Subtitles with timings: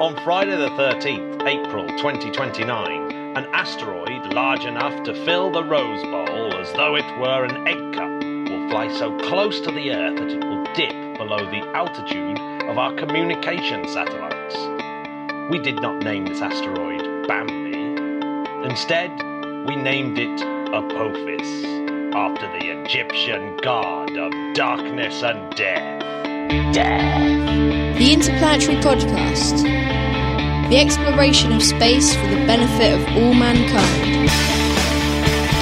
[0.00, 6.54] On Friday the 13th, April 2029, an asteroid large enough to fill the Rose Bowl
[6.54, 8.08] as though it were an egg cup
[8.48, 12.38] will fly so close to the Earth that it will dip below the altitude
[12.70, 14.54] of our communication satellites.
[15.50, 17.74] We did not name this asteroid Bambi.
[18.70, 19.10] Instead,
[19.66, 20.40] we named it
[20.72, 21.64] Apophis,
[22.14, 26.04] after the Egyptian god of darkness and death.
[27.98, 29.60] The Interplanetary Podcast.
[30.70, 34.30] The exploration of space for the benefit of all mankind.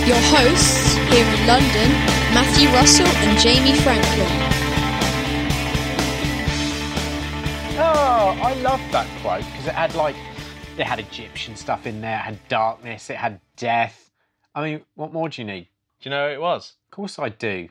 [0.07, 1.91] Your hosts here in London,
[2.35, 4.29] Matthew Russell and Jamie Franklin.
[7.79, 10.17] Oh, I love that quote because it had like
[10.77, 14.13] it had Egyptian stuff in there, it had darkness, it had death.
[14.55, 15.69] I mean, what more do you need?
[16.01, 16.75] Do you know who it was?
[16.85, 17.71] Of course I do.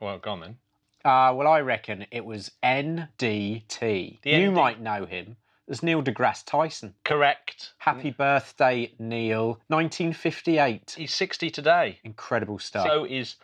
[0.00, 0.56] Well, go on then.
[1.04, 4.20] Uh, well, I reckon it was NDT.
[4.22, 5.36] The you ND might know him
[5.68, 6.94] as Neil deGrasse Tyson.
[7.04, 7.72] Correct.
[7.78, 9.60] Happy birthday, Neil.
[9.68, 10.94] 1958.
[10.98, 11.98] He's 60 today.
[12.04, 12.86] Incredible stuff.
[12.86, 13.36] So is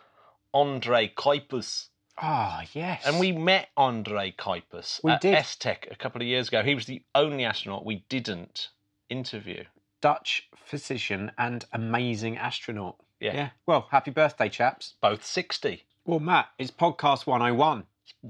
[0.53, 1.87] Andre Kuipers.
[2.17, 3.03] Ah, yes.
[3.05, 5.35] And we met Andre Kuipers We at did.
[5.35, 6.63] ESTEC a couple of years ago.
[6.63, 8.69] He was the only astronaut we didn't
[9.09, 9.63] interview.
[10.01, 12.97] Dutch physician and amazing astronaut.
[13.19, 13.33] Yeah.
[13.33, 13.49] Yeah.
[13.65, 14.95] Well, happy birthday, chaps.
[15.01, 15.85] Both 60.
[16.09, 17.83] Well, Matt, it's podcast 101.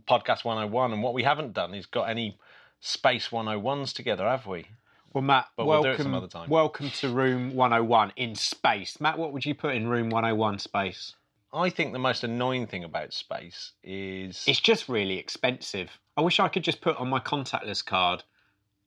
[0.06, 0.92] Podcast 101.
[0.92, 2.38] And what we haven't done is got any
[2.82, 4.66] Space 101s together, have we?
[5.14, 6.50] Well, Matt, But we'll welcome, do it some other time.
[6.50, 9.00] welcome to room 101 in space.
[9.00, 11.16] Matt, what would you put in room 101 space?
[11.54, 14.44] I think the most annoying thing about space is.
[14.46, 15.90] It's just really expensive.
[16.18, 18.24] I wish I could just put on my contactless card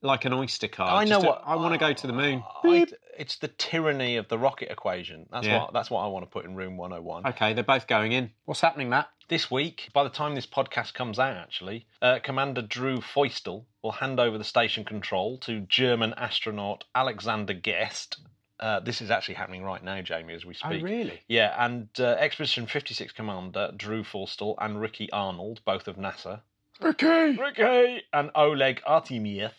[0.03, 0.91] like an Oyster card.
[0.93, 2.43] I know Just what I want to go to the moon.
[2.63, 2.87] I-
[3.19, 5.27] it's the tyranny of the rocket equation.
[5.31, 5.59] That's Yeah.
[5.59, 7.27] what that's what I want to put in room 101.
[7.29, 8.33] Okay, they're both going in.
[8.45, 9.09] What's happening, Matt?
[9.29, 13.93] This week, by the time this podcast comes out, actually, uh, Commander Drew Feustel will
[13.93, 18.19] hand over the station control to German astronaut Alexander Gerst.
[18.61, 20.67] Uh, this is actually happening right now, Jamie, as we speak.
[20.67, 20.85] Oh, speak.
[20.85, 21.21] really?
[21.29, 26.43] Yeah, and uh, Expedition 56 Commander Drew Feustel and Ricky Arnold, both of NASA,
[26.81, 27.07] Ricky!
[27.37, 29.53] Ricky and Oleg Artemiev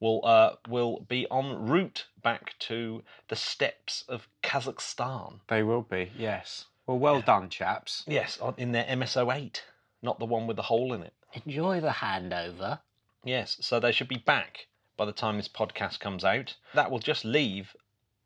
[0.00, 5.40] will uh, will be en route back to the steppes of Kazakhstan.
[5.48, 6.66] They will be, yes.
[6.86, 8.04] Well, well done, chaps.
[8.06, 9.60] Yes, on- in their MSO8,
[10.02, 11.12] not the one with the hole in it.
[11.44, 12.80] Enjoy the handover.
[13.24, 16.54] Yes, so they should be back by the time this podcast comes out.
[16.74, 17.74] That will just leave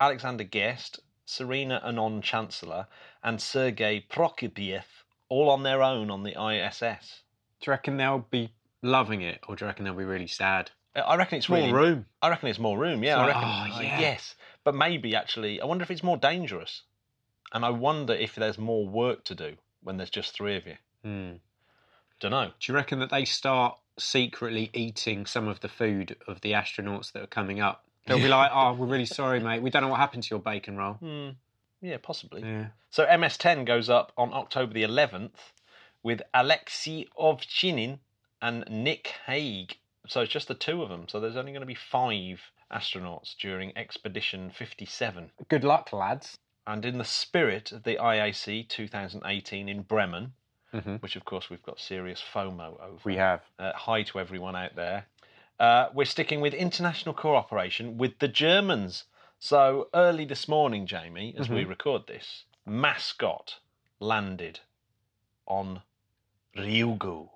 [0.00, 2.86] Alexander Gerst, Serena Auñón-Chancellor,
[3.22, 4.84] and Sergei Prokopyev
[5.28, 7.22] all on their own on the ISS.
[7.60, 8.52] Do you reckon they'll be
[8.82, 10.70] loving it, or do you reckon they'll be really sad?
[10.94, 12.06] Uh, I reckon it's More really room.
[12.20, 13.02] I reckon it's more room.
[13.02, 13.42] Yeah, I reckon.
[13.44, 14.00] oh, yeah.
[14.00, 16.82] yes, but maybe actually, I wonder if it's more dangerous,
[17.52, 20.76] and I wonder if there's more work to do when there's just three of you.
[21.02, 21.32] Hmm.
[22.20, 22.50] Don't know.
[22.60, 27.12] Do you reckon that they start secretly eating some of the food of the astronauts
[27.12, 27.84] that are coming up?
[28.06, 29.62] They'll be like, "Oh, we're really sorry, mate.
[29.62, 31.30] We don't know what happened to your bacon roll." Hmm.
[31.80, 32.42] Yeah, possibly.
[32.42, 32.66] Yeah.
[32.90, 35.52] So MS10 goes up on October the 11th
[36.02, 37.98] with Alexei Ovchinin
[38.40, 39.76] and Nick Hague.
[40.12, 41.06] So it's just the two of them.
[41.08, 42.38] So there's only going to be five
[42.70, 45.30] astronauts during Expedition 57.
[45.48, 46.36] Good luck, lads.
[46.66, 50.34] And in the spirit of the IAC 2018 in Bremen,
[50.74, 51.00] Mhm.
[51.00, 53.00] which of course we've got serious FOMO over.
[53.04, 53.40] We have.
[53.58, 55.06] Uh, hi to everyone out there.
[55.58, 59.04] Uh, we're sticking with international cooperation with the Germans.
[59.38, 63.60] So early this morning, Jamie, as we record this, MASCOT
[63.98, 64.60] landed
[65.46, 65.80] on
[66.54, 67.30] Ryugu.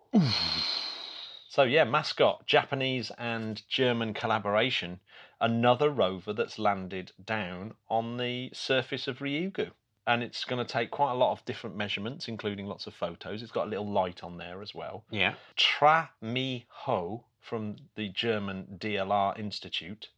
[1.56, 5.00] So yeah, MASCOT, Japanese and German collaboration.
[5.40, 9.70] Another rover that's landed down on the surface of Ryugu.
[10.06, 13.42] And it's going to take quite a lot of different measurements, including lots of photos.
[13.42, 15.04] It's got a little light on there as well.
[15.10, 15.36] Yeah.
[15.56, 20.10] Tra Mi Ho from the German DLR Institute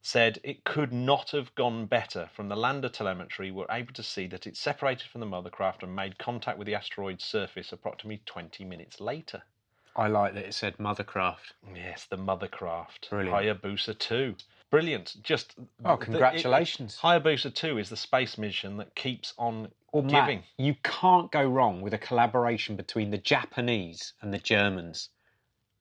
[0.00, 2.28] said it could not have gone better.
[2.34, 5.94] From the lander telemetry, we're able to see that it separated from the mothercraft and
[5.94, 9.44] made contact with the asteroid's surface approximately 20 minutes later.
[9.94, 11.52] I like that it said Mothercraft.
[11.74, 13.10] Yes, the mothercraft.
[13.10, 13.62] Brilliant.
[13.62, 14.34] Hayabusa 2.
[14.70, 15.16] Brilliant.
[15.22, 15.54] Just
[15.84, 16.94] Oh, the- congratulations.
[16.94, 20.44] it- Hayabusa 2 is the space mission that keeps on Well, Matt, giving.
[20.56, 25.10] you can't go wrong with a collaboration between the Japanese and the Germans.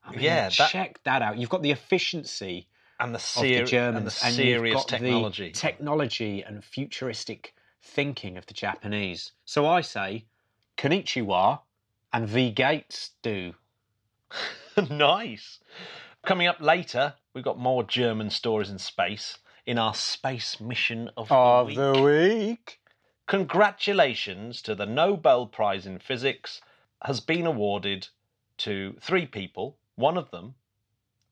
[0.03, 1.37] I mean, Yeah, that- check that out.
[1.37, 2.67] You've got the efficiency
[2.99, 5.47] And the, of ser- the Germans and the and serious got technology.
[5.49, 9.31] the technology and futuristic thinking of the Japanese.
[9.45, 10.25] So I say,
[10.77, 11.61] Konnichiwa
[12.11, 13.55] and V Gates do.
[14.89, 15.59] nice.
[16.23, 21.29] Coming up later, we've got more German stories in space in our space mission of
[21.29, 21.77] the week.
[21.77, 22.79] the week.
[23.27, 26.61] Congratulations to the Nobel Prize in Physics
[27.03, 28.07] has been awarded
[28.57, 29.77] to three people.
[29.95, 30.55] One of them,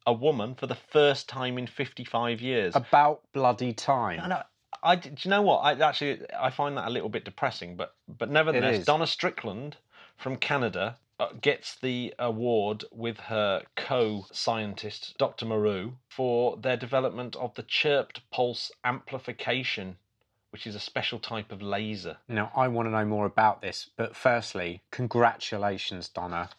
[0.06, 2.76] a woman for the first time in 55 years.
[2.76, 4.22] About bloody time.
[4.24, 4.42] I know.
[4.82, 5.60] I, do you know what?
[5.60, 8.86] I actually I find that a little bit depressing, but but nevertheless.
[8.86, 9.76] Donna Strickland
[10.16, 10.98] from Canada
[11.42, 15.46] gets the award with her co-scientist Dr.
[15.46, 19.98] Mourou for their development of the chirped pulse amplification,
[20.52, 22.18] which is a special type of laser.
[22.28, 26.50] Now, I want to know more about this, but firstly, congratulations, Donna.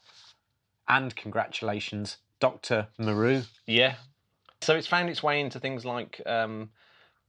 [0.88, 2.88] And congratulations, Dr.
[2.98, 3.46] Mourou.
[3.66, 3.94] Yeah.
[4.60, 6.70] So it's found its way into things like um,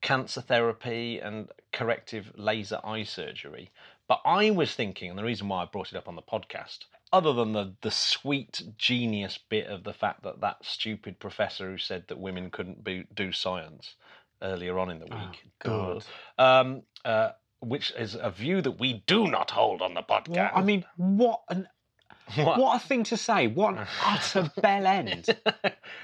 [0.02, 3.72] cancer therapy and corrective laser eye surgery.
[4.08, 6.80] But I was thinking, and the reason why I brought it up on the podcast,
[7.14, 11.78] other than the, the sweet genius bit of the fact that that stupid professor who
[11.78, 13.96] said that women couldn't be, do science
[14.42, 16.04] earlier on in the week, God.
[16.38, 20.52] um, uh, which is a view that we do not hold on the podcast.
[20.56, 21.68] I mean, what an
[22.36, 22.58] What?
[22.60, 23.48] what a thing to say.
[23.48, 25.28] What an utter bell end.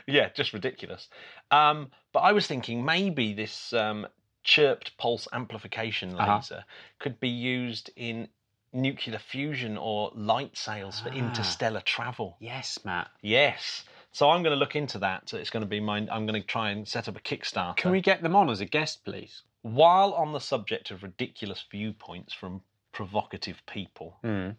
[0.06, 1.10] yeah, just ridiculous.
[1.51, 4.06] Um, but I was thinking maybe this um,
[4.44, 6.36] chirped pulse amplification Uh-huh.
[6.36, 6.63] laser
[7.00, 8.27] could be used in
[8.74, 11.14] nuclear fusion or light sails for Ah.
[11.14, 12.38] interstellar travel.
[12.40, 13.10] Yes, Matt.
[13.22, 13.84] Yes.
[14.12, 15.31] So I'm going to look into that.
[15.34, 15.98] It's going to be my.
[16.12, 17.75] I'm going to try and set up a Kickstarter.
[17.78, 19.44] Can we get them on as a guest, please?
[19.62, 22.62] While on the subject of ridiculous viewpoints from
[22.94, 24.52] provocative people, Hmm.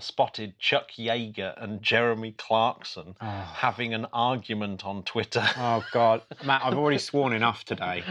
[0.00, 3.26] Spotted Chuck Yeager and Jeremy Clarkson Oh.
[3.26, 5.46] having an argument on Twitter.
[5.56, 8.02] Oh God, Matt, I've already sworn enough today.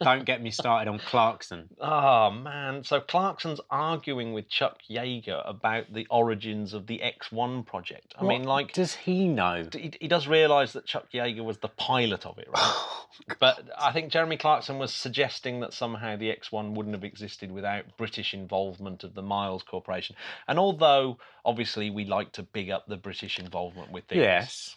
[0.00, 1.68] Don't get me started on Clarkson.
[1.80, 2.84] Oh man!
[2.84, 8.14] So Clarkson's arguing with Chuck Yeager about the origins of the X1 project.
[8.18, 9.66] I mean, like does he know?
[9.72, 12.74] he, he does realise that Chuck Yeager was the pilot of it, right?
[13.28, 17.50] Oh, but I think Jeremy Clarkson was suggesting that somehow the X1 wouldn't have existed
[17.50, 20.14] without British involvement of the Miles Corporation.
[20.46, 21.16] And although
[21.46, 24.76] obviously we like to big up the British involvement with things, Yes.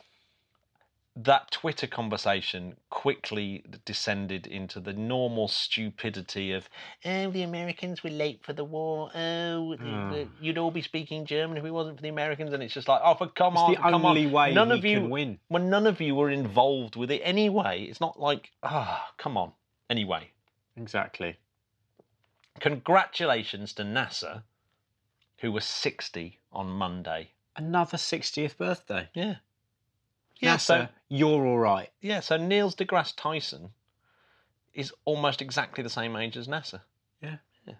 [1.15, 6.69] that Twitter conversation quickly descended into the normal stupidity of,
[7.03, 9.09] oh, the Americans were late for the war.
[9.13, 10.11] Oh, the- Hmm.
[10.11, 12.53] the- you'd all be speaking German if it wasn't for the Americans.
[12.53, 14.31] And it's just like, oh, for come It's on, the come only on.
[14.31, 15.39] way none of you, can win.
[15.49, 17.83] Well, none of you were involved with it anyway.
[17.83, 19.51] It's not like, ah, come on.
[19.89, 20.29] Anyway,
[20.77, 21.35] Exactly.
[22.59, 24.43] congratulations to NASA,
[25.41, 27.31] who was 60 on Monday.
[27.55, 29.09] Another 60th birthday.
[29.13, 29.35] Yeah.
[30.39, 31.89] Yeah, NASA, so you're all right.
[32.01, 33.71] Yeah, so Niels deGrasse Tyson
[34.73, 36.81] is almost exactly the same age as NASA.
[37.21, 37.37] Yeah.
[37.67, 37.73] yeah.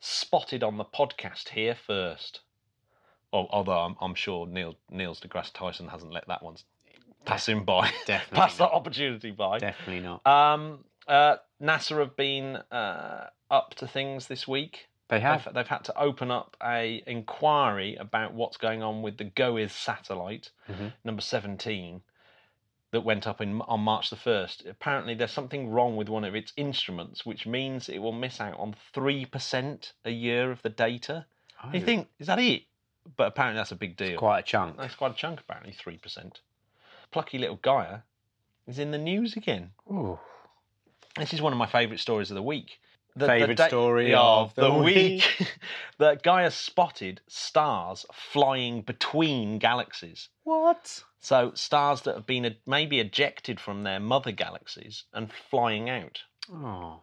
[0.00, 2.40] Spotted on the podcast here first.
[3.32, 6.56] Al- Although I'm, I'm sure Neil, Niels deGrasse Tyson hasn't let that one
[7.24, 7.90] pass him by.
[8.06, 9.58] Definitely pass that opportunity by.
[9.58, 10.26] Definitely not.
[10.26, 14.87] Um, uh, NASA have been uh, up to things this week.
[15.08, 15.44] They have.
[15.44, 19.72] They've, they've had to open up a inquiry about what's going on with the GOES
[19.72, 20.92] satellite, Mhm.
[21.04, 22.02] number 17,
[22.90, 24.66] that went up in, on March the 1st.
[24.68, 28.58] Apparently, there's something wrong with one of its instruments, which means it will miss out
[28.58, 31.26] on 3% a year of the data.
[31.64, 32.62] Oh, You think, is that it?
[33.16, 34.18] But apparently, that's a big deal.
[34.18, 34.76] quite a chunk.
[34.76, 36.40] That's quite a chunk, apparently, 3%.
[37.10, 38.00] Plucky little Gaia
[38.66, 39.70] is in the news again.
[39.90, 40.18] Ooh.
[41.16, 42.78] This is one of my favourite stories of the week.
[43.18, 45.22] The, Favourite da- story of of the week.
[45.98, 50.28] that Gaia spotted stars flying between galaxies.
[50.44, 51.02] What?
[51.20, 56.20] So stars that have been maybe ejected from their mother galaxies and flying out.
[56.52, 57.00] Oh.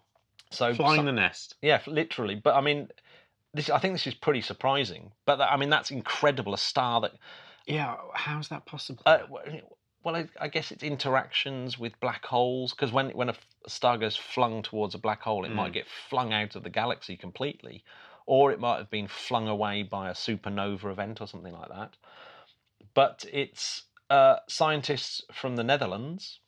[0.51, 1.55] So Flying some- the nest.
[1.62, 2.36] yeah, literally.
[2.36, 2.88] But I mean,
[3.53, 5.12] this I think this is pretty surprising.
[5.25, 6.53] But that, I mean, that's incredible.
[6.53, 7.13] A star that
[7.65, 9.03] Yeah, how's that possible?
[9.05, 9.62] Uh, w-
[10.05, 13.35] well, I, I guess it's interactions with black holes because when when a
[13.67, 17.17] star goes flung towards a black hole, it might get flung out of the galaxy
[17.17, 17.83] completely,
[18.27, 21.97] or it might have been flung away by a supernova event or something like that.
[22.93, 26.39] But it's uh, scientists from the Netherlands.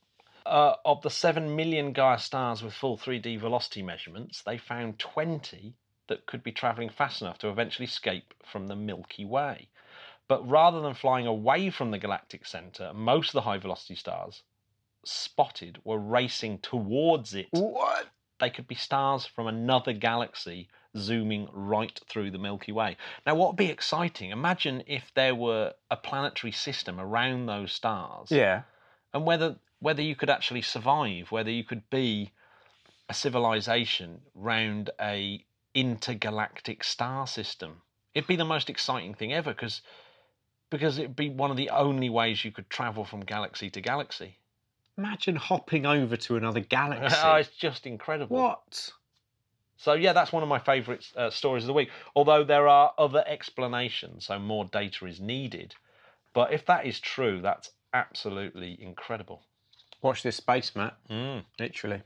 [0.45, 5.73] Uh, of the 7 million Gaia stars with full 3D velocity measurements, they found 20
[6.07, 9.67] that could be travelling fast enough to eventually escape from the Milky Way.
[10.27, 14.43] But rather than flying away from the galactic centre, most of the high velocity stars
[15.05, 17.47] spotted were racing towards it.
[17.51, 18.07] what?
[18.39, 22.97] They could be stars from another galaxy zooming right through the Milky Way.
[23.25, 24.29] Now, what would be exciting?
[24.31, 28.63] Imagine if there were a planetary system around those stars Yeah.
[29.13, 32.31] and whether whether you could actually survive, whether you could be
[33.09, 37.81] a civilization round a intergalactic star system.
[38.15, 39.81] It'd be the most exciting thing ever because
[40.69, 44.37] because it'd be one of the only ways you could travel from galaxy to galaxy.
[44.97, 47.17] Imagine hopping over to another galaxy.
[47.23, 48.37] Oh, it's just incredible.
[48.37, 48.91] what?
[49.77, 51.89] So yeah, that's one of my favourite uh, stories of the week.
[52.15, 55.75] Although there are other explanations, so more data is needed.
[56.33, 59.43] But if that is true, that's absolutely incredible.
[60.01, 60.97] Watch this space, Matt.
[61.09, 61.43] Mm.
[61.59, 62.01] Literally.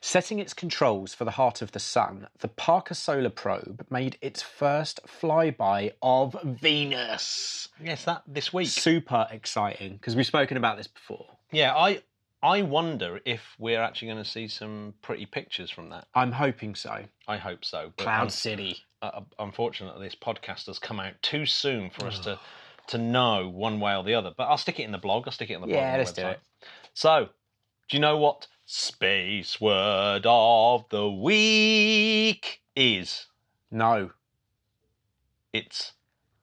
[0.00, 4.42] Setting its controls for the heart of the sun, the Parker Solar Probe made its
[4.42, 7.68] first flyby of Venus.
[7.82, 8.68] Yes, that this week.
[8.68, 11.26] Super exciting because we've spoken about this before.
[11.50, 12.02] Yeah, I
[12.42, 16.08] I wonder if we're actually going to see some pretty pictures from that.
[16.14, 17.04] I'm hoping so.
[17.28, 17.92] I hope so.
[17.96, 18.78] But Cloud City.
[19.00, 22.40] uh, unfortunately, this podcast has come out too soon for us to
[22.88, 24.32] to know one way or the other.
[24.36, 25.24] But I'll stick it in the blog.
[25.26, 25.76] I'll stick it in the blog.
[25.76, 26.32] Yeah, on the let's do website.
[26.32, 26.40] it.
[26.94, 27.28] So,
[27.92, 33.26] do you know what space word of the week is?
[33.70, 34.12] No.
[35.52, 35.92] It's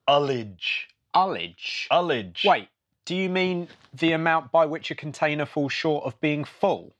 [0.07, 0.85] ullage.
[1.15, 1.87] Ullage.
[1.91, 2.45] Ullage.
[2.45, 2.67] Wait,
[3.05, 6.93] do you mean the amount by which a container falls short of being full?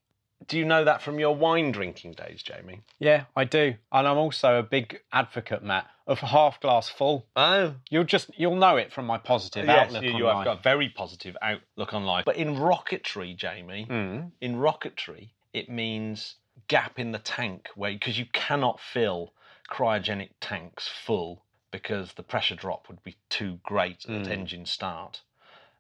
[0.48, 2.82] Do you know that from your wine drinking days, Jamie?
[2.98, 3.76] Yeah, I do.
[3.92, 7.28] And I'm also a big advocate, Matt, of half glass full.
[7.36, 10.36] Oh, You'll just you'll know it from my positive yes, outlook you, on you have
[10.38, 10.46] life.
[10.46, 12.26] got a very positive outlook on life.
[12.26, 14.32] But in rocketry, Jamie, Mm.
[14.42, 16.36] in rocketry, it means
[16.68, 19.34] gap in the tank where because you cannot fill
[19.70, 24.30] cryogenic tanks full because the pressure drop would be too great at Mm.
[24.32, 25.22] engine start.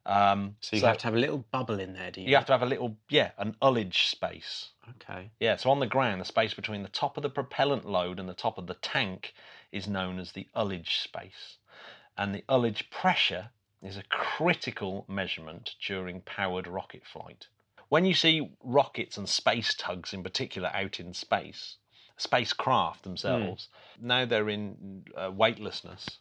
[0.06, 2.30] Um, So you have to have a little bubble in there, do you?
[2.30, 4.70] you have to have a little yeah an ullage space.
[5.02, 5.30] Okay.
[5.40, 8.28] Yeah, so on the ground, the space between the top of the propellant load and
[8.28, 9.34] the top of the tank
[9.72, 11.58] is known as the ullage space.
[12.18, 13.50] And the ullage pressure
[13.82, 17.48] is a critical measurement during powered rocket flight.
[17.90, 21.78] When you see rockets and space tugs in particular out in space,
[22.18, 26.20] spacecraft themselves, now they're in uh, weightlessness.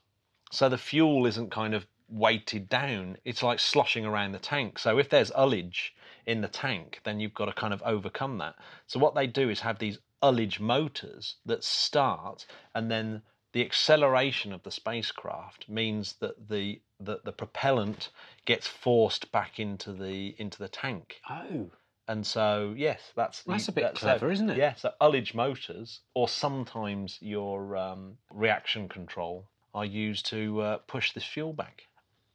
[0.51, 4.79] So the fuel isn't kind of weighted down, it's like sloshing around the tank.
[4.79, 5.91] So if there's ullage
[6.27, 8.55] in the tank, then you've got to kind of overcome that.
[8.87, 13.23] So what they do is have these ullage motors that start, and then
[13.53, 18.11] the acceleration of the spacecraft means that the that the propellant
[18.45, 21.21] gets forced back into the into the tank.
[21.29, 21.71] Oh.
[22.09, 24.57] And so, yes, that's That's a bit that's clever, so, isn't it?
[24.57, 31.13] Yeah, so ullage motors, or sometimes your um, reaction control, are used to uh, push
[31.13, 31.83] this fuel back.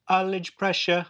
[0.10, 1.06] Ullage pressure.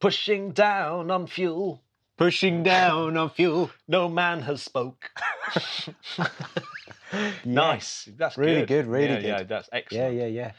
[0.00, 1.80] Pushing down on fuel,
[2.16, 3.70] Pushing down on fuel.
[3.88, 5.10] no man has spoke.
[7.44, 8.68] nice, that's Really good.
[8.68, 9.48] good, really yeah, Yeah, good.
[9.48, 10.14] that's Yeah, excellent.
[10.16, 10.26] yeah, yeah.
[10.26, 10.52] Yeah.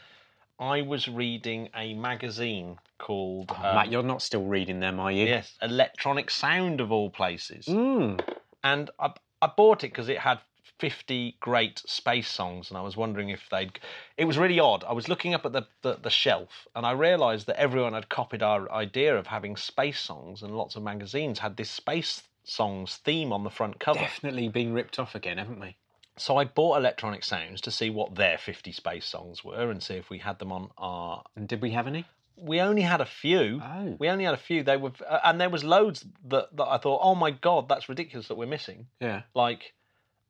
[0.58, 5.12] I was reading a magazine called Oh, um, Matt, you're not still reading them, are
[5.12, 5.26] you?
[5.26, 7.66] yes, Electronic Sound of all places.
[7.66, 8.20] Mm.
[8.64, 10.38] and I, I bought it because it had
[10.78, 13.78] 50 great space songs and i was wondering if they'd
[14.16, 16.92] it was really odd i was looking up at the, the, the shelf and i
[16.92, 21.38] realized that everyone had copied our idea of having space songs and lots of magazines
[21.38, 25.60] had this space songs theme on the front cover Definitely being ripped off again, haven't
[25.60, 25.76] we?
[26.18, 29.94] so i bought electronic sounds to see what their 50 space songs were and see
[29.94, 32.04] if we had them on our And did we have any?
[32.36, 33.96] we only had a few Oh.
[33.98, 36.76] we only had a few they were uh, and there was loads that, that i
[36.76, 39.22] thought oh my god that's ridiculous that we're missing Yeah.
[39.34, 39.72] like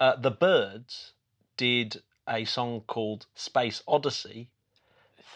[0.01, 1.13] uh, the Byrds
[1.57, 4.49] did a song called Space Odyssey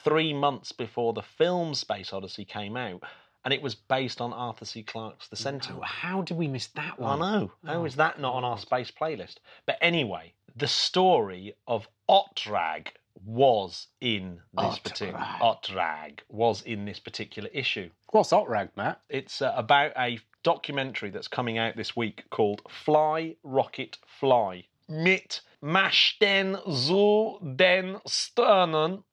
[0.05, 3.03] three months before the film Space Odyssey came out,
[3.45, 4.83] and it was based on Arthur C.
[4.83, 5.83] Clarke's The Oh, Sentinel.
[5.83, 7.19] how did we miss that I one?
[7.21, 7.53] know.
[7.65, 9.37] How Oh, is that not on our space playlist?
[9.67, 12.89] But anyway, the story of Otrag
[13.25, 15.19] was in this particular.
[15.41, 17.91] Otrag was in this particular issue.
[18.11, 19.01] What's Otrag, Matt?
[19.09, 24.67] It's uh, about a documentary that's coming out this week called Fly Rocket Fly.
[24.89, 29.05] Mit Macheten zu den Sternen,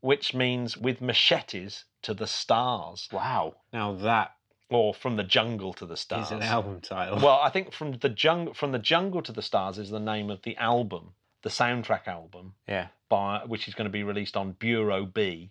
[0.00, 3.56] which means with machetes to the stars, Wow.
[3.72, 4.32] Now that
[4.70, 6.30] or from the jungle to the is stars.
[6.30, 7.18] an album title.
[7.18, 10.30] Well, I think from the jungle from the jungle to the stars is the name
[10.30, 12.88] of the album, the soundtrack album, yeah.
[13.08, 15.50] by which is going to be released on Bureau B,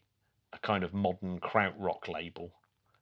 [0.53, 2.53] a kind of modern krautrock label,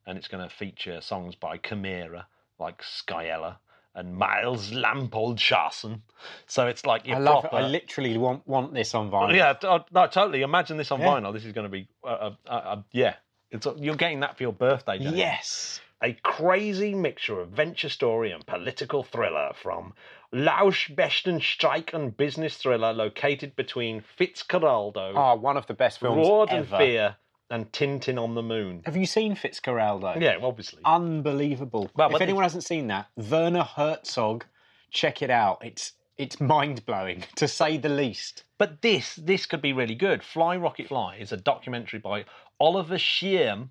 [0.06, 2.26] and it's going to feature songs by Chimera
[2.58, 3.56] like Skyella
[3.94, 6.02] and Miles Lampold Charson.
[6.46, 7.56] So it's like your I love proper.
[7.56, 7.60] it.
[7.60, 9.34] I literally want want this on vinyl.
[9.34, 9.54] yeah,
[9.92, 10.42] no, totally.
[10.42, 11.06] Imagine this on Yeah.
[11.08, 11.32] vinyl.
[11.32, 13.14] This is going to be, uh, uh, uh, uh, yeah.
[13.50, 14.98] It's, you're getting that for your birthday.
[14.98, 15.80] Yes.
[16.02, 19.94] A crazy mixture of venture story and political thriller from
[20.34, 26.50] lausch Lauschbestenstreik and business thriller located between Fitzcarraldo, Oh, one of the best films Reward
[26.50, 26.68] and.
[26.68, 27.16] Fear,
[27.50, 28.82] and Tintin on the Moon.
[28.86, 30.20] Have you seen Fitzcarraldo?
[30.20, 30.80] Yeah, obviously.
[30.84, 31.90] Unbelievable.
[31.94, 34.44] Well, if anyone hasn't seen that, Werner Herzog,
[34.90, 35.58] check it out.
[35.64, 38.44] It's it's mind blowing to say the least.
[38.58, 40.22] But this this could be really good.
[40.22, 42.24] Fly Rocket Fly is a documentary by
[42.58, 43.68] Oliver Schwehm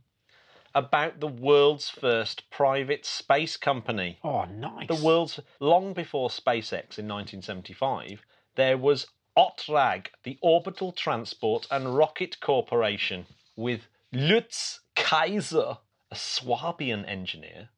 [0.73, 4.19] about the world's first private space company.
[4.23, 4.87] Oh, nice.
[4.89, 8.21] the world's long before SpaceX in 1975,
[8.55, 15.77] there was OTRAG, the Orbital Transport and Rocket Corporation, with Lutz Kaiser,
[16.11, 17.69] a Swabian engineer,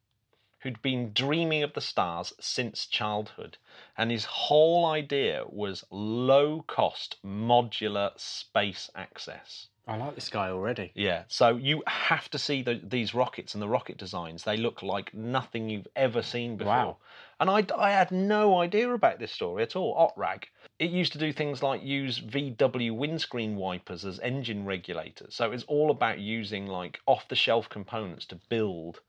[0.60, 3.58] who'd been dreaming of the stars since childhood.
[3.96, 9.68] And his whole idea was low cost modular space access.
[9.86, 10.92] I like this guy already.
[10.94, 14.44] Yeah, so you have to see the, these rockets and the rocket designs.
[14.44, 16.72] They look like nothing you've ever seen before.
[16.72, 16.96] Wow.
[17.40, 19.94] And I, I had no idea about this story at all.
[19.96, 20.44] OTRAG.
[20.78, 25.34] It used to do things like use VW windscreen wipers as engine regulators.
[25.34, 29.00] So it was all about using like off the shelf components to build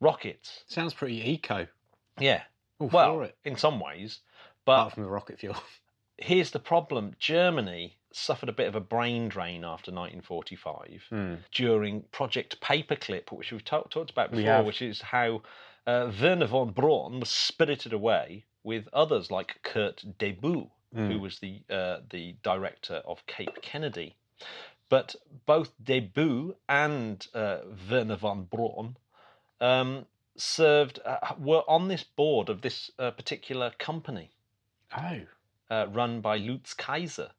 [0.00, 0.62] rockets.
[0.66, 1.66] Sounds pretty eco.
[2.18, 2.42] Yeah.
[2.78, 3.36] All well, for it.
[3.44, 4.20] in some ways.
[4.66, 5.56] But Apart from the rocket fuel.
[6.18, 11.34] here's the problem Germany suffered a bit of a brain drain after 1945 Hmm.
[11.52, 15.42] during Project Paperclip, which we've ta- talked about before, which is how
[15.86, 21.10] uh, Wernher von Braun was spirited away with others like Kurt Debus, Hmm.
[21.10, 24.16] who was the uh, the director of Cape Kennedy.
[24.88, 25.16] But
[25.46, 27.58] both Debus and uh,
[27.90, 28.96] Wernher von Braun
[29.60, 34.30] um, served uh, were on this board of this uh, particular company
[34.96, 35.20] Oh.
[35.70, 37.30] uh, run by Lutz Kaiser.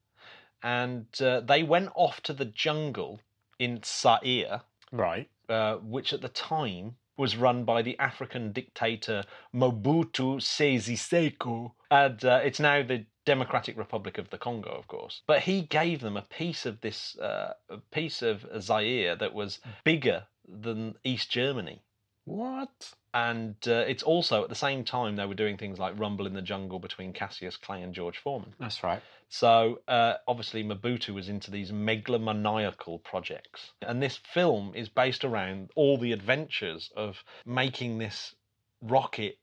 [0.61, 3.21] And uh, they went off to the jungle
[3.59, 4.61] in Zaire,
[4.91, 5.29] Right.
[5.47, 9.23] uh, which at the time was run by the African dictator
[9.53, 11.71] Mobutu Sese Seko.
[11.89, 15.21] And uh, it's now the Democratic Republic of the Congo, of course.
[15.27, 19.59] But he gave them a piece of this uh, a piece of Zaire that was
[19.83, 21.81] bigger than East Germany.
[22.23, 22.93] What?
[23.13, 26.33] And uh, it's also at the same time they were doing things like Rumble in
[26.33, 28.53] the Jungle between Cassius Clay and George Foreman.
[28.59, 29.01] That's right.
[29.27, 35.71] So uh, obviously Mobutu was into these megalomaniacal projects, and this film is based around
[35.75, 38.35] all the adventures of making this
[38.81, 39.37] rocket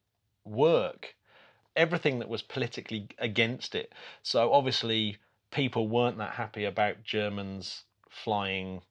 [0.45, 1.15] work.
[1.77, 3.93] Everything that was politically against it.
[4.23, 5.17] So obviously
[5.51, 8.83] people weren't that happy about Germans flying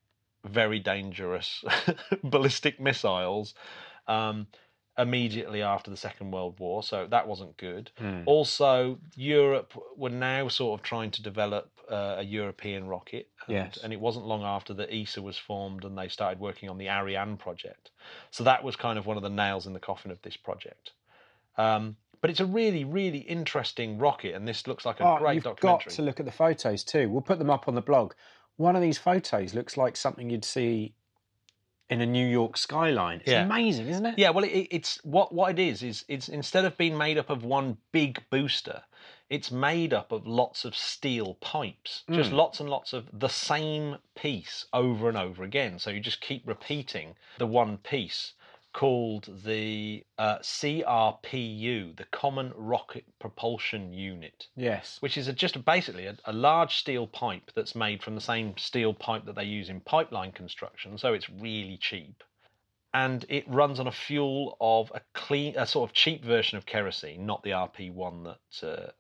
[0.46, 1.64] very dangerous
[2.24, 3.54] ballistic missiles.
[4.08, 4.48] Um,
[4.98, 7.90] immediately after the Second World War, so that wasn't good.
[7.98, 8.22] Hmm.
[8.28, 13.30] Also, Europe were now sort of trying to develop uh, a European rocket.
[13.48, 13.80] And, Yes.
[13.84, 16.90] and it wasn't long after that ESA was formed and they started working on the
[16.90, 17.90] Ariane project.
[18.32, 20.92] So that was kind of one of the nails in the coffin of this project.
[21.58, 25.36] Um, but it's a really, really interesting rocket, and this looks like a Oh, great
[25.36, 25.90] you've documentary.
[25.90, 27.10] got to look at the photos too.
[27.10, 28.14] We'll put them up on the blog.
[28.56, 30.94] One of these photos looks like something you'd see
[31.90, 33.20] in a New York skyline.
[33.20, 33.44] It's Yeah.
[33.44, 34.18] amazing, isn't it?
[34.18, 37.30] Yeah, well, it, it's what what it is is it's instead of being made up
[37.30, 38.84] of one big booster,
[39.30, 42.16] it's made up of lots of steel pipes, mm.
[42.16, 45.78] just lots and lots of the same piece over and over again.
[45.78, 48.32] So you just keep repeating the one piece
[48.74, 54.98] called the uh, CRPU, the Common Rocket Propulsion Unit Yes.
[55.00, 58.58] which is a, just basically a, a large steel pipe that's made from the same
[58.58, 62.24] steel pipe that they use in pipeline construction, so it's really cheap.
[62.96, 66.66] And it runs on a fuel of a clean, a sort of cheap version of
[66.66, 68.92] kerosene, not the RP1 that uh,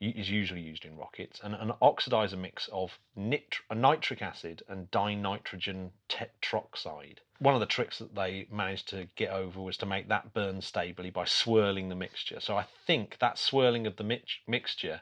[0.00, 5.90] is usually used in rockets, and an oxidizer mix of nit- nitric acid and dinitrogen
[6.08, 7.18] tetroxide.
[7.42, 10.62] One of the tricks that they managed to get over was to make that burn
[10.62, 12.38] stably by swirling the mixture.
[12.38, 15.00] So I think that swirling of the mix- mixture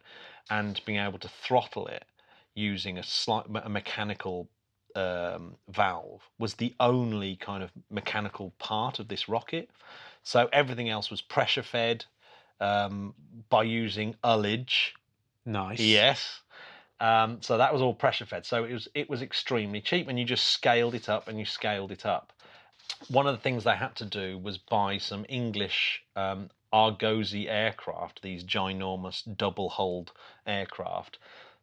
[0.48, 2.04] and being able to throttle it
[2.54, 4.48] using a slight a mechanical
[4.96, 9.68] um, valve was the only kind of mechanical part of this rocket.
[10.22, 12.06] So everything else was pressure fed
[12.58, 13.14] um,
[13.50, 14.92] by using ullage.
[15.44, 15.80] Nice.
[15.80, 16.40] Yes.
[17.00, 18.44] Um, so that was all pressure fed.
[18.44, 21.46] So it was it was extremely cheap, and you just scaled it up and you
[21.46, 22.32] scaled it up.
[23.08, 28.20] One of the things they had to do was buy some English um, Argosy aircraft,
[28.22, 30.12] these ginormous double-hulled
[30.46, 31.18] aircraft,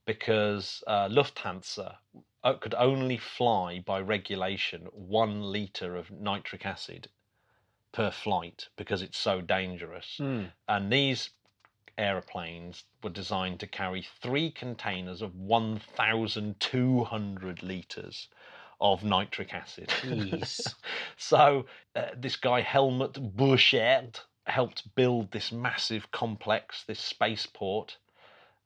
[0.06, 1.98] because uh, Lufthansa
[2.44, 7.10] uh, could only fly by regulation one liter of nitric acid
[7.92, 10.16] per flight because it's so dangerous.
[10.18, 10.46] Hmm.
[10.68, 11.30] And these
[11.98, 18.30] aeroplanes were designed to carry three containers of 1,200 litres
[18.80, 19.92] of nitric acid.
[21.18, 27.98] So uh, this guy Helmut Burchard helped build this massive complex, this spaceport.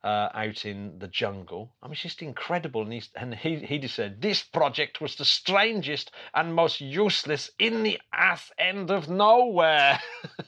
[0.04, 1.72] Uh, out in the jungle.
[1.80, 2.82] I mean, it's just incredible.
[2.82, 7.52] And, he's, and he, he just said, This project was the strangest and most useless
[7.56, 10.00] in the ass end of nowhere.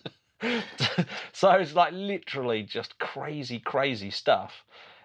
[1.32, 4.64] so it's like literally just crazy, crazy stuff.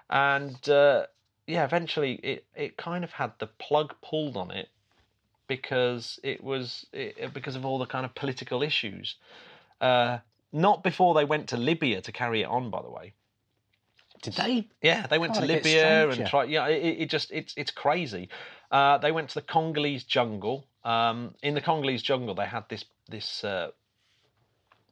[0.09, 1.05] And uh,
[1.47, 4.69] yeah, eventually it, it kind of had the plug pulled on it
[5.47, 9.15] because it was it, because of all the kind of political issues.
[9.81, 10.19] Uh,
[10.51, 13.13] not before they went to Libya to carry it on, by the way.
[14.21, 14.67] Did they?
[14.81, 16.49] Yeah, they went to Libya and tried.
[16.49, 18.29] Yeah, it, it just it's it's crazy.
[18.71, 20.65] Uh, they went to the Congolese jungle.
[20.83, 23.69] Um, in the Congolese jungle, they had this this uh,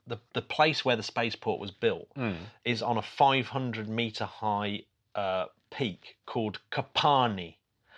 [0.08, 2.08] the the place where the spaceport was built
[2.63, 4.84] is on a 500 meter high
[5.15, 7.56] uh, peak called Kapani.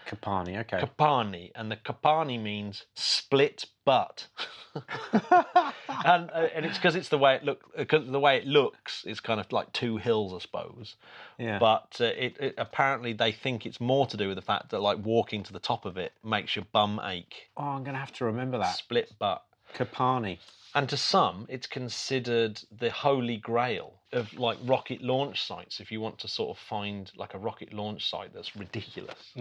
[0.07, 0.79] Kapani, okay.
[0.79, 4.25] Kapani, and the Kapani means split butt,
[4.73, 9.03] and uh, and it's because it's the way it look because the way it looks.
[9.05, 10.95] is kind of like two hills, I suppose.
[11.37, 11.59] yeah.
[11.59, 14.79] But uh, it, it apparently they think it's more to do with the fact that
[14.79, 17.49] like walking to the top of it makes your bum ache.
[17.57, 18.75] oh, I'm going to have to remember that.
[18.77, 19.43] Split butt.
[19.75, 20.39] Kapani.
[20.75, 25.79] And to some, it's considered the holy grail of like rocket launch sites.
[25.79, 29.33] If you want to sort of find like a rocket launch site that's ridiculous,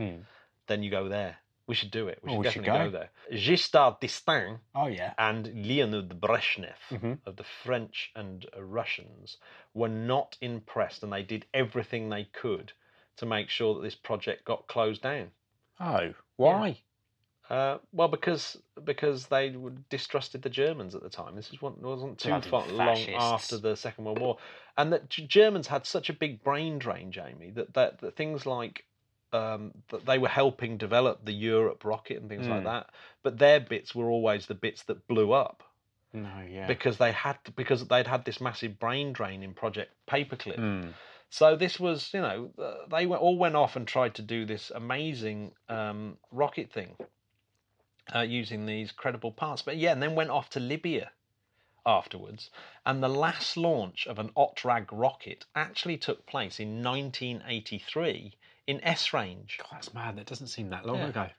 [0.67, 1.37] then you go there.
[1.67, 2.21] We should do it.
[2.23, 2.91] We Oh, should we should definitely go.
[2.91, 2.99] go.
[2.99, 3.11] there.
[3.39, 5.13] Giscard d'Estaing Oh, yeah.
[5.19, 7.19] and Leonid Brezhnev Mhm.
[7.27, 9.37] of the French and uh, Russians
[9.75, 12.73] were not impressed, and they did everything they could
[13.17, 15.31] to make sure that this project got closed down.
[15.79, 16.81] Oh, why?
[17.51, 19.55] Uh, well, because because they
[19.89, 21.35] distrusted the Germans at the time.
[21.35, 24.37] This is what wasn't too far long after the Second World War,
[24.77, 28.85] and that Germans had such a big brain drain, Jamie, that that, that things like
[29.33, 32.65] um, that they were helping develop the Europe rocket and things like Mm.
[32.65, 32.91] that,
[33.23, 35.63] but their bits were always the bits that blew up
[36.13, 36.67] No, yeah.
[36.67, 40.59] because they had because they'd had this massive brain drain in Project Paperclip.
[40.59, 40.93] Mm.
[41.31, 44.71] So this was, you know, uh, they all went off and tried to do this
[44.75, 46.97] amazing um, rocket thing
[48.15, 49.63] uh, using these credible parts.
[49.63, 51.13] But yeah, and then went off to Libya
[51.87, 52.51] afterwards.
[52.85, 58.35] And the last launch of an OTRAG rocket actually took place in 1983
[58.67, 59.59] in Esrange.
[59.59, 60.17] God, that's mad.
[60.17, 61.07] That doesn't seem that long Yeah.
[61.09, 61.31] ago.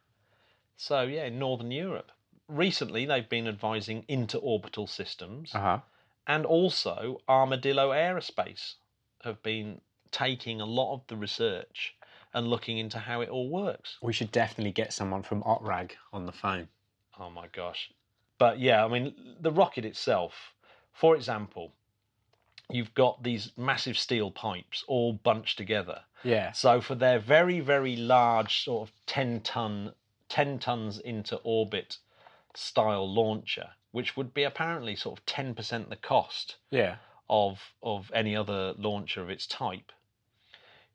[0.78, 2.12] So yeah, in Northern Europe.
[2.48, 5.80] Recently, they've been advising interorbital systems Uh huh.
[6.26, 8.76] and also Armadillo Aerospace
[9.24, 11.96] have been taking a lot of the research
[12.34, 13.98] and looking into how it all works.
[14.02, 16.68] We should definitely get someone from OTRAG on the phone.
[17.20, 17.92] Oh my gosh.
[18.38, 20.54] But yeah, I mean, the rocket itself,
[20.94, 21.74] for example,
[22.70, 26.02] you've got these massive steel pipes all bunched together.
[26.24, 26.52] Yeah.
[26.52, 29.94] So for their very, very large sort of 10 ton,
[30.30, 31.98] 10 tons into orbit
[32.54, 36.98] style launcher, which would be apparently sort of 10% the cost Yeah.
[37.30, 39.92] of of any other launcher of its type.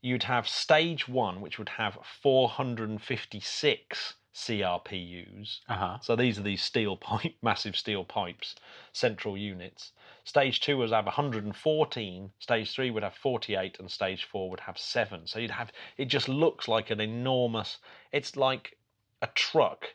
[0.04, 5.60] You'd have stage one, which would have 456 CRPUs.
[5.66, 5.98] Uh huh.
[6.02, 8.54] So these are these steel pipe, massive steel pipes,
[8.92, 9.92] central units.
[10.24, 12.30] Stage two would have 114.
[12.38, 15.26] Stage three would have 48, and stage four would have seven.
[15.26, 17.78] So you'd have it just looks like an enormous.
[18.12, 18.76] It's like
[19.22, 19.94] a truck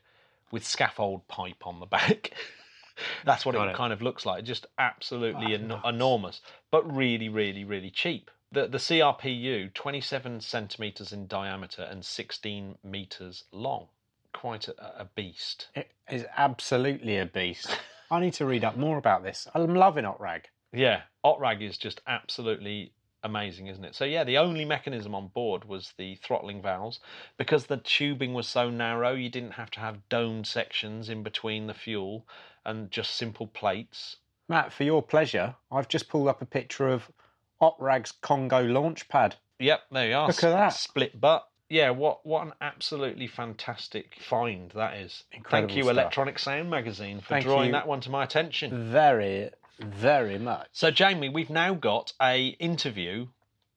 [0.50, 2.32] with scaffold pipe on the back.
[3.26, 3.76] That's what it, it.
[3.76, 4.44] kind of looks like.
[4.44, 6.42] Just absolutely en- enormous,
[6.72, 8.32] but really, really, really cheap.
[8.52, 13.88] The the CRPU, 27 centimeters in diameter and 16 meters long.
[14.34, 15.68] Quite a, a beast.
[15.76, 17.70] It is absolutely a beast.
[18.12, 19.48] I need to read up more about this.
[19.54, 20.46] I'm loving OTRAG.
[20.74, 22.92] Yeah, OTRAG is just absolutely
[23.24, 23.96] amazing, isn't it?
[23.96, 27.00] So yeah, the only mechanism on board was the throttling valves
[27.38, 29.14] because the tubing was so narrow.
[29.14, 32.26] You didn't have to have domed sections in between the fuel
[32.66, 34.18] and just simple plates.
[34.48, 37.12] Matt, for your pleasure, I've just pulled up a picture of
[37.62, 39.36] OTRAG's Congo launch pad.
[39.60, 40.28] Yep, there you are.
[40.28, 40.74] Look at that.
[40.74, 41.48] split butt.
[41.70, 45.24] Yeah, what what an absolutely fantastic find that is.
[45.32, 45.94] Incredible Thank you, stuff.
[45.94, 47.72] Electronic Sound Magazine, for Thank drawing you.
[47.74, 48.92] that one to my attention.
[48.92, 50.68] Very, very much.
[50.72, 53.28] So, Jamie, we've now got a interview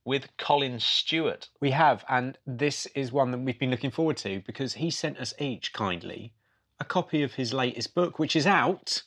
[0.04, 1.48] with Colin Stuart.
[1.60, 5.18] We have, and this is one that we've been looking forward to because he sent
[5.18, 6.32] us each kindly
[6.80, 9.02] a copy of his latest book, which is out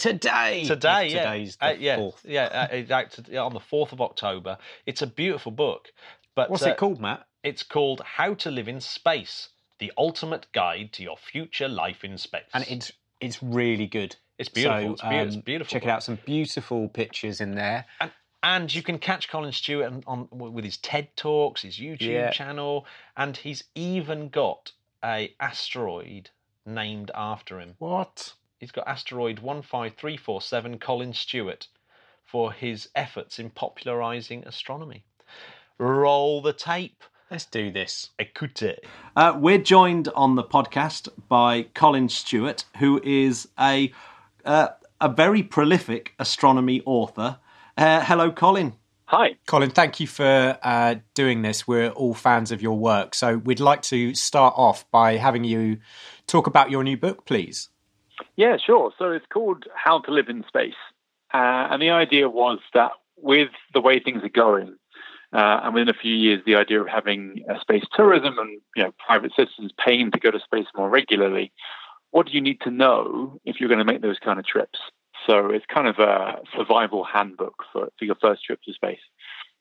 [0.00, 0.64] today.
[0.64, 2.20] Today, yeah, Today's the Uh, yeah, fourth.
[2.24, 4.58] yeah, uh, it's out yeah, on the fourth of October.
[4.86, 5.92] It's a beautiful book,
[6.34, 7.26] but What's uh, it called, Matt?
[7.44, 12.18] It's called "How to Live in Space: The Ultimate Guide to Your Future Life in
[12.18, 14.16] Space." And it's it's really good.
[14.38, 14.80] it's beautiful.
[14.80, 15.70] So, it's, beau- it's um, beautiful.
[15.70, 16.02] Check it out.
[16.02, 17.84] Some beautiful pictures in there.
[18.00, 18.10] And,
[18.42, 22.30] and you can catch Colin Stuart on, on with his TED talks, his YouTube Yeah.
[22.30, 22.86] channel,
[23.18, 24.72] and he's even got
[25.04, 26.30] a asteroid
[26.64, 27.74] named after him.
[27.78, 28.32] What?
[28.60, 31.68] He's got asteroid one five three four seven Colin Stuart
[32.26, 35.02] for his efforts in popularising astronomy.
[35.78, 37.02] Roll the tape.
[37.30, 38.10] Let's do this.
[38.20, 38.76] Écoutez.
[39.16, 43.90] Uh, we're joined on the podcast by Colin Stuart, who is a
[44.44, 44.68] uh,
[45.00, 47.38] a very prolific astronomy author.
[47.78, 48.74] Uh, hello, Colin.
[49.06, 49.36] Hi.
[49.46, 51.66] Colin, thank you for uh, doing this.
[51.66, 53.14] We're all fans of your work.
[53.14, 55.78] So we'd like to start off by having you
[56.26, 57.70] talk about your new book, please.
[58.40, 58.90] Yeah, sure.
[58.98, 60.80] So it's called How to Live in Space.
[61.34, 64.76] Uh, and the idea was that with the way things are going,
[65.34, 68.82] uh, and within a few years, the idea of having uh, space tourism and you
[68.82, 71.52] know, private citizens paying to go to space more regularly,
[72.12, 74.78] what do you need to know if you're going to make those kind of trips?
[75.26, 79.04] So it's kind of a survival handbook for, for your first trip to space.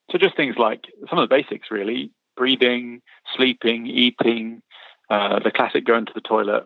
[0.10, 3.02] So just things like some of the basics, really breathing,
[3.36, 4.62] sleeping, eating,
[5.10, 6.64] uh, the classic going to the toilet,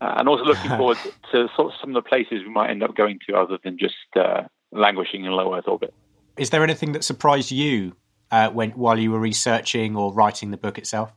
[0.00, 0.98] uh, and also looking forward
[1.32, 3.78] to sort of some of the places we might end up going to other than
[3.78, 5.92] just uh, languishing in low Earth orbit.
[6.36, 7.96] Is there anything that surprised you
[8.30, 11.12] uh, when while you were researching or writing the book itself?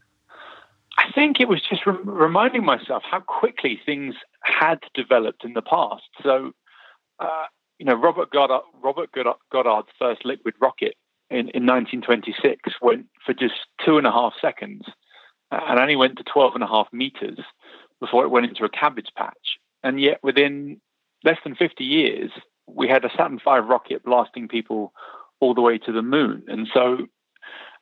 [0.97, 5.61] I think it was just re- reminding myself how quickly things had developed in the
[5.61, 6.03] past.
[6.21, 6.51] So,
[7.19, 7.45] uh,
[7.79, 9.09] you know, Robert Goddard, Robert
[9.51, 10.95] Goddard's first liquid rocket
[11.29, 14.83] in, in 1926 went for just two and a half seconds
[15.51, 17.39] uh, and only went to 12 and a half meters
[17.99, 19.57] before it went into a cabbage patch.
[19.83, 20.79] And yet, within
[21.23, 22.31] less than 50 years,
[22.67, 24.93] we had a Saturn V rocket blasting people
[25.39, 26.43] all the way to the moon.
[26.47, 27.07] And so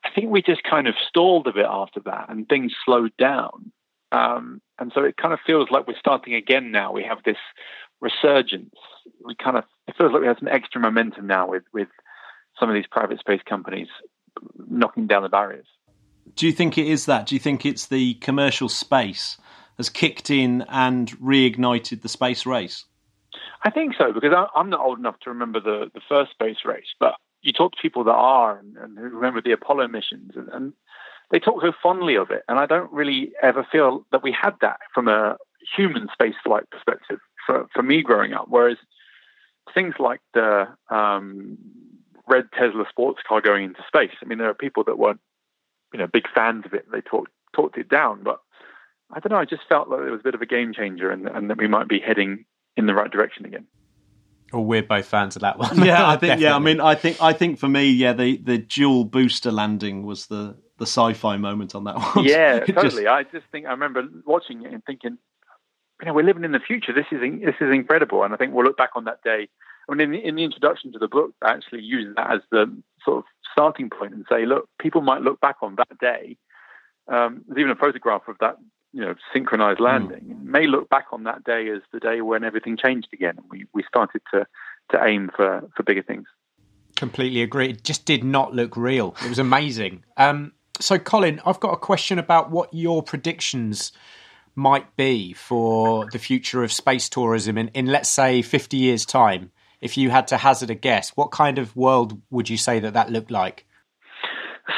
[0.04, 3.72] I think we just kind of stalled a bit after that and things slowed down.
[4.10, 6.92] Um, and so it kind of feels like we're starting again now.
[6.92, 7.36] We have this
[8.00, 8.74] resurgence.
[9.24, 11.88] We kind of, it feels like we have some extra momentum now with, with
[12.58, 13.88] some of these private space companies
[14.68, 15.66] knocking down the barriers.
[16.34, 17.26] Do you think it is that?
[17.26, 19.38] Do you think it's the commercial space
[19.82, 22.84] has kicked in and reignited the space race?
[23.64, 26.94] I think so because I'm not old enough to remember the, the first space race,
[27.00, 30.48] but you talk to people that are and, and who remember the Apollo missions, and,
[30.48, 30.72] and,
[31.30, 32.42] they talk so fondly of it.
[32.46, 35.38] And I don't really ever feel that we had that from a
[35.74, 38.48] human spaceflight perspective for, for me growing up.
[38.50, 38.76] Whereas
[39.72, 41.56] things like the um,
[42.28, 45.20] red Tesla sports car going into space, I mean, there are people that weren't,
[45.94, 46.84] you know, big fans of it.
[46.92, 48.40] They talked talked it down, but
[49.12, 49.38] I don't know.
[49.38, 51.58] I just felt like it was a bit of a game changer, and, and that
[51.58, 52.44] we might be heading
[52.76, 53.66] in the right direction again.
[54.52, 55.84] Well, we're both fans of that one.
[55.84, 56.40] Yeah, I think.
[56.40, 57.22] yeah, I mean, I think.
[57.22, 61.74] I think for me, yeah, the the dual booster landing was the the sci-fi moment
[61.74, 62.24] on that one.
[62.26, 63.04] Yeah, totally.
[63.04, 63.06] Just...
[63.06, 65.16] I just think I remember watching it and thinking,
[66.00, 66.92] you know, we're living in the future.
[66.92, 69.48] This is this is incredible, and I think we'll look back on that day.
[69.88, 72.40] I mean, in the, in the introduction to the book, I actually use that as
[72.50, 72.66] the
[73.04, 76.36] sort of starting point and say, look, people might look back on that day.
[77.08, 78.56] Um, there's even a photograph of that
[78.92, 79.84] you know synchronized hmm.
[79.84, 80.42] landing mm.
[80.44, 83.34] may look back on that day as the day when everything changed again.
[83.38, 84.46] And we, we started to
[84.90, 86.26] to aim for for bigger things.
[86.96, 87.70] Completely agree.
[87.70, 89.16] It just did not look real.
[89.24, 90.04] It was amazing.
[90.16, 93.92] Um, so colin i've got a question about what your predictions
[94.54, 99.50] might be for the future of space tourism in, in let's say 50 years time.
[99.80, 102.94] If you had to hazard a guess what kind of world would you say that
[102.94, 103.66] that looked like?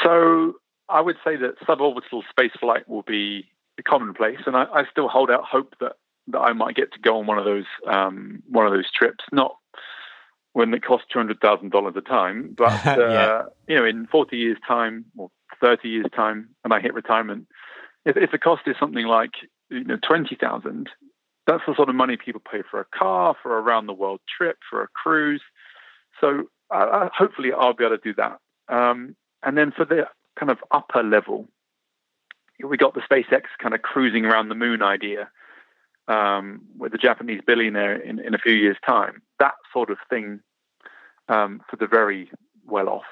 [0.03, 0.55] So
[0.89, 3.47] I would say that suborbital spaceflight will be
[3.87, 5.93] commonplace, and I, I, still hold out hope that
[6.29, 9.25] that I might get to go on one of those um, one of those trips.
[9.33, 9.57] Not
[10.53, 13.43] when it costs two hundred thousand dollars a time, but uh, yeah.
[13.69, 17.47] you know, in forty years' time or thirty years' time, and I hit retirement,
[18.05, 19.33] if, if the cost is something like
[19.71, 20.89] you know twenty thousand,
[21.47, 24.21] that's the sort of money people pay for a car, for a round the world
[24.37, 25.43] trip, for a cruise.
[26.21, 28.39] So uh, hopefully, I'll be able to do that.
[28.69, 30.07] Um, and then for the
[30.39, 31.49] kind of upper level,
[32.63, 35.31] we got the SpaceX kind of cruising around the moon idea
[36.09, 39.23] um, with the Japanese billionaire in, in a few years' time.
[39.39, 40.41] That sort of thing
[41.29, 42.31] um, for the very
[42.67, 43.05] well off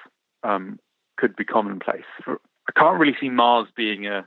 [0.42, 0.78] um,
[1.16, 2.04] could be commonplace.
[2.24, 4.26] For, I can't really see Mars being a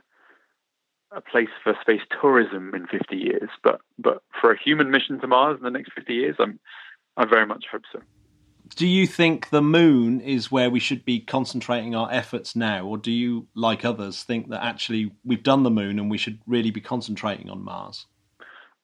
[1.12, 5.26] a place for space tourism in 50 years, but but for a human mission to
[5.28, 6.58] Mars in the next 50 years, I'm
[7.16, 8.00] I very much hope so
[8.74, 12.98] do you think the moon is where we should be concentrating our efforts now, or
[12.98, 16.70] do you, like others, think that actually we've done the moon and we should really
[16.70, 18.06] be concentrating on Mars?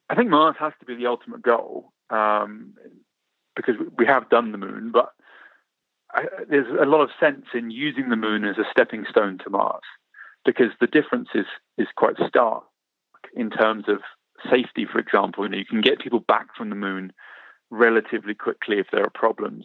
[0.09, 2.75] I think Mars has to be the ultimate goal um,
[3.57, 5.13] because we have done the moon, but
[6.13, 9.51] I, there's a lot of sense in using the moon as a stepping stone to
[9.51, 9.83] Mars
[10.45, 11.47] because the difference is
[11.79, 12.65] is quite stark
[13.35, 14.01] in terms of
[14.51, 14.87] safety.
[14.91, 17.13] For example, you know, you can get people back from the moon
[17.73, 19.65] relatively quickly if there are problems.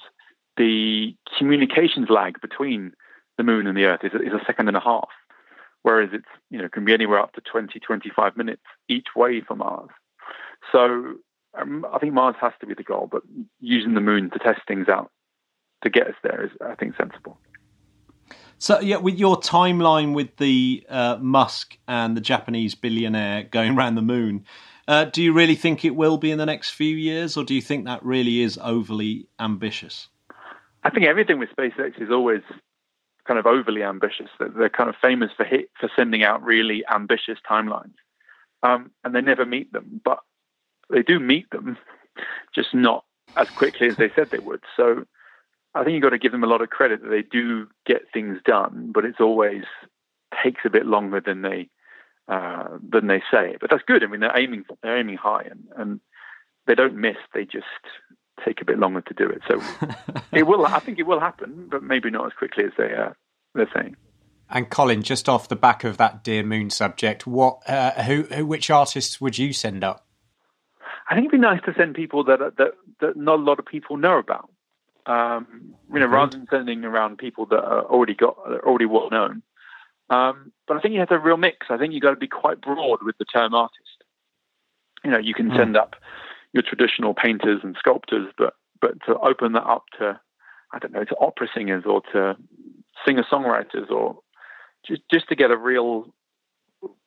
[0.56, 2.94] The communications lag between
[3.38, 5.10] the moon and the Earth is, is a second and a half,
[5.84, 9.56] whereas it's you know can be anywhere up to 20, 25 minutes each way for
[9.56, 9.90] Mars.
[10.72, 11.16] So
[11.60, 13.22] um, I think Mars has to be the goal, but
[13.60, 15.12] using the moon to test things out
[15.84, 17.40] to get us there is, I think, sensible.
[18.58, 23.96] So yeah, with your timeline with the uh, Musk and the Japanese billionaire going around
[23.96, 24.46] the moon,
[24.88, 27.54] uh, do you really think it will be in the next few years, or do
[27.54, 30.08] you think that really is overly ambitious?
[30.84, 32.42] I think everything with SpaceX is always
[33.26, 34.30] kind of overly ambitious.
[34.40, 37.96] They're kind of famous for hit, for sending out really ambitious timelines,
[38.64, 40.00] um, and they never meet them.
[40.04, 40.20] But
[40.90, 41.78] they do meet them,
[42.56, 43.04] just not
[43.36, 44.62] as quickly as they said they would.
[44.78, 45.04] So
[45.76, 48.04] I think you've got to give them a lot of credit that they do get
[48.14, 49.64] things done, but it's always
[50.44, 51.70] takes a bit longer than they
[52.28, 53.58] uh, than they say.
[53.60, 54.04] But that's good.
[54.04, 56.00] I mean, they're aiming they're aiming high, and, and
[56.66, 57.18] they don't miss.
[57.34, 57.66] They just
[58.46, 59.42] take a bit longer to do it.
[59.48, 59.62] So
[60.32, 60.66] it will.
[60.66, 63.14] I think it will happen, but maybe not as quickly as they uh,
[63.54, 63.96] they're saying.
[64.50, 68.70] And Colin, just off the back of that dearMoon subject, what uh, who, who which
[68.70, 70.06] artists would you send up?
[71.10, 73.66] I think it'd be nice to send people that that that not a lot of
[73.66, 74.50] people know about.
[75.06, 79.42] Um, you know, rather than sending around people that are already got already well known.
[80.10, 81.68] Um, but I think you have to have a real mix.
[81.70, 84.04] I think you've got to be quite broad with the term artist.
[85.04, 85.58] You know, you can mm.
[85.58, 85.96] send up
[86.54, 90.20] your traditional painters and sculptors, but but to open that up to
[90.74, 92.36] I don't know to opera singers or to
[93.06, 94.20] singer songwriters or
[94.88, 96.14] just just to get a real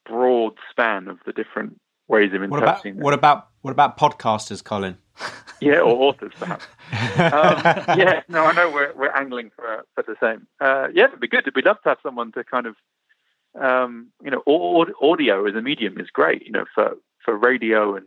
[0.07, 3.01] broad span of the different ways of interpreting.
[3.01, 4.99] What about what about, what about podcasters, Colin?
[5.61, 6.65] yeah, or authors perhaps.
[6.93, 10.47] um, yeah, no, I know we're we're angling for for the same.
[10.61, 11.45] Uh, yeah, it'd be good.
[11.45, 12.77] We'd be love to have someone to kind of,
[13.61, 16.47] um, you know, audio as a medium is great.
[16.47, 18.07] You know, for for radio and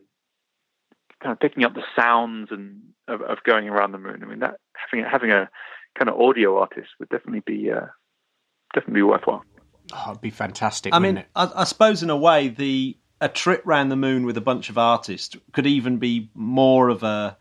[1.21, 4.23] kind of picking up the sounds and of, of going around the moon.
[4.23, 5.49] I mean, that having having a
[5.97, 7.88] kind of audio artist would definitely be uh,
[8.73, 9.43] definitely be worthwhile.
[9.93, 10.93] Oh, it'd be fantastic.
[10.93, 14.38] I mean, I, I, suppose in a way, the a trip round the moon with
[14.38, 17.38] a bunch of artists could even be more of a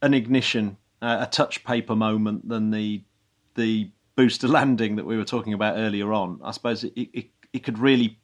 [0.00, 3.02] an ignition, uh, a touch paper moment than the
[3.54, 6.40] the booster landing that we were talking about earlier on.
[6.42, 8.18] I suppose it, it, it could really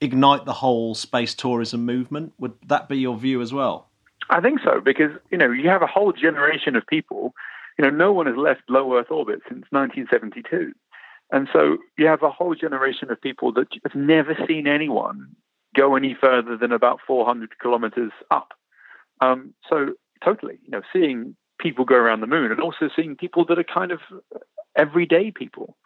[0.00, 2.32] ignite the whole space tourism movement.
[2.38, 3.88] Would that be your view as well?
[4.30, 7.34] I think so because you know you have a whole generation of people.
[7.78, 10.72] You know, no one has left low Earth orbit since 1972.
[11.30, 15.34] And so you have a whole generation of people that have never seen anyone
[15.74, 18.52] go any further than about 400 kilometers up.
[19.20, 23.44] Um, so totally, you know, seeing people go around the moon and also seeing people
[23.46, 24.00] that are kind of
[24.76, 25.76] everyday people,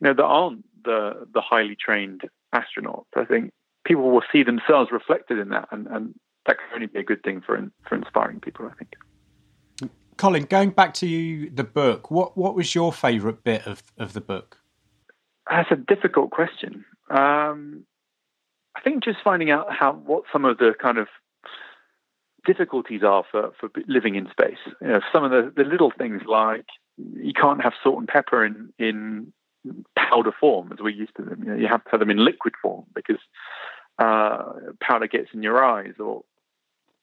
[0.00, 2.22] you know, that aren't the the highly trained
[2.54, 3.06] astronauts.
[3.14, 3.52] I think
[3.84, 6.14] people will see themselves reflected in that, and, and
[6.46, 8.66] that can only be a good thing for for inspiring people.
[8.66, 8.94] I think.
[10.16, 12.10] Colin, going back to you, the book.
[12.10, 14.58] What what was your favourite bit of of the book?
[15.50, 16.84] That's a difficult question.
[17.10, 17.84] Um,
[18.76, 21.08] I think just finding out how what some of the kind of
[22.46, 24.58] difficulties are for, for living in space.
[24.80, 28.44] You know, some of the, the little things like you can't have salt and pepper
[28.44, 29.32] in in
[29.96, 31.42] powder form as we're used to them.
[31.44, 33.20] You, know, you have to have them in liquid form because
[33.98, 36.24] uh, powder gets in your eyes, or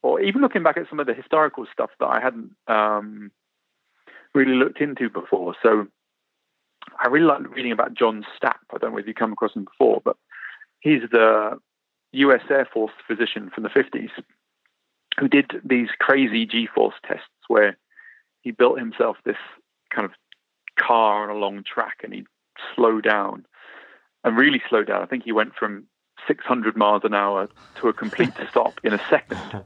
[0.02, 3.32] or even looking back at some of the historical stuff that I hadn't um,
[4.34, 5.56] really looked into before.
[5.62, 5.88] So
[7.04, 8.60] I really like reading about John Stapp.
[8.74, 10.18] I don't know if you've come across him before, but
[10.86, 11.60] he's the
[12.14, 12.42] U.S.
[12.50, 14.12] Air Force physician from the 50s
[15.20, 17.78] who did these crazy G-force tests where
[18.42, 19.38] he built himself this
[19.94, 20.12] kind of
[20.78, 22.28] car on a long track and he'd
[22.76, 23.46] slow down
[24.24, 25.02] and really slow down.
[25.02, 25.86] I think he went from
[26.28, 29.66] 600 miles an hour to a complete stop in a second.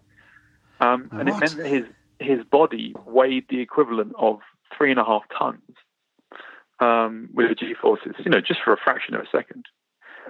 [0.80, 1.84] Um, and it meant that his
[2.20, 4.40] his body weighed the equivalent of
[4.78, 5.62] three and a half tons
[6.80, 9.66] um, with the G forces, you know, just for a fraction of a second.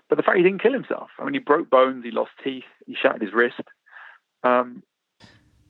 [0.07, 2.63] But the fact he didn't kill himself, I mean, he broke bones, he lost teeth,
[2.88, 3.62] he shattered his wrist,
[4.43, 4.83] um,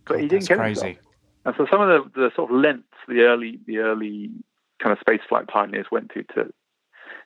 [0.06, 0.86] but God, he didn't kill crazy.
[0.86, 1.06] himself.
[1.46, 4.30] And so some of the, the sort of lengths the early the early
[4.82, 6.54] kind of space flight pioneers went to to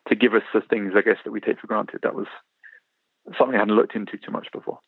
[0.07, 2.01] to give us the things I guess that we take for granted.
[2.03, 2.27] That was
[3.37, 4.79] something I hadn't looked into too much before.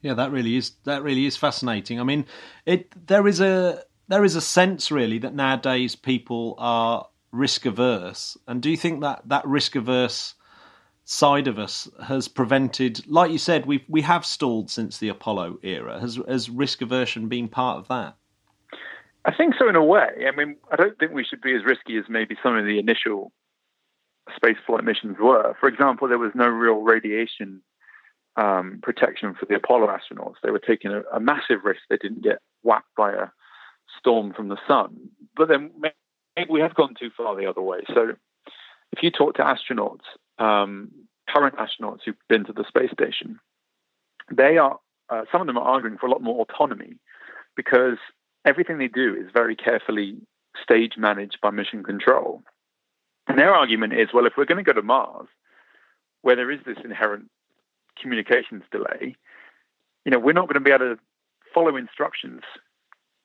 [0.00, 2.00] Yeah, that really is that really is fascinating.
[2.00, 2.26] I mean,
[2.66, 8.36] it there is a there is a sense really that nowadays people are risk averse.
[8.46, 10.34] And do you think that that risk averse
[11.10, 15.58] side of us has prevented, like you said, we we have stalled since the Apollo
[15.62, 15.98] era.
[15.98, 18.14] Has has risk aversion been part of that?
[19.24, 20.26] I think so in a way.
[20.26, 22.78] I mean, I don't think we should be as risky as maybe some of the
[22.78, 23.32] initial
[24.38, 25.56] spaceflight missions were.
[25.58, 27.62] For example, there was no real radiation
[28.36, 30.36] um, protection for the Apollo astronauts.
[30.42, 31.80] They were taking a, a massive risk.
[31.88, 33.28] They didn't get whacked by a
[33.98, 35.08] storm from the sun.
[35.36, 37.78] But then maybe we have gone too far the other way.
[37.94, 38.12] So
[38.92, 40.04] if you talk to astronauts,
[40.38, 40.90] um,
[41.28, 43.38] current astronauts who've been to the space station,
[44.30, 44.78] they are
[45.10, 46.96] uh, some of them are arguing for a lot more autonomy
[47.56, 47.96] because
[48.44, 50.16] everything they do is very carefully
[50.62, 52.42] stage managed by mission control.
[53.26, 55.28] And their argument is, well, if we're going to go to Mars,
[56.22, 57.30] where there is this inherent
[58.00, 59.16] communications delay,
[60.04, 61.00] you know, we're not going to be able to
[61.54, 62.42] follow instructions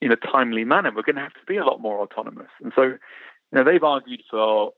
[0.01, 2.49] in a timely manner, we're going to have to be a lot more autonomous.
[2.61, 2.97] And so,
[3.53, 4.73] you know, they've argued for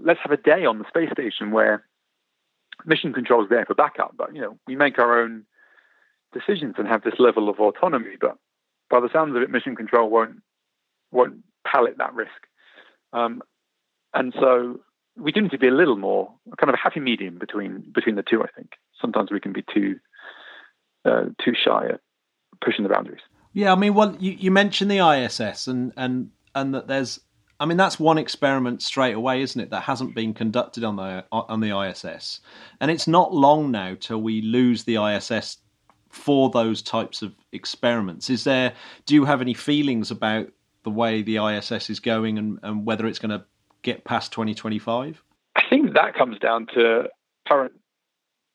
[0.00, 1.84] let's have a day on the space station where
[2.86, 5.44] mission control is there for backup, but you know, we make our own
[6.32, 8.16] decisions and have this level of autonomy.
[8.20, 8.36] But
[8.90, 10.36] by the sounds of it, mission control won't
[11.10, 12.30] won't palate that risk.
[13.12, 13.42] Um,
[14.14, 14.80] and so
[15.16, 18.14] we do need to be a little more kind of a happy medium between between
[18.14, 18.42] the two.
[18.42, 18.70] I think
[19.00, 19.98] sometimes we can be too
[21.04, 22.00] uh, too shy at
[22.64, 23.20] pushing the boundaries.
[23.52, 27.20] Yeah, I mean, well, you, you mentioned the ISS and and and that there's,
[27.62, 29.70] I mean, that's one experiment straight away, isn't it?
[29.70, 32.40] That hasn't been conducted on the on the ISS,
[32.80, 35.58] and it's not long now till we lose the ISS
[36.08, 38.30] for those types of experiments.
[38.30, 38.72] Is there?
[39.06, 40.48] Do you have any feelings about
[40.82, 43.44] the way the ISS is going and, and whether it's going to
[43.82, 45.22] get past 2025?
[45.54, 47.04] I think that comes down to
[47.46, 47.74] current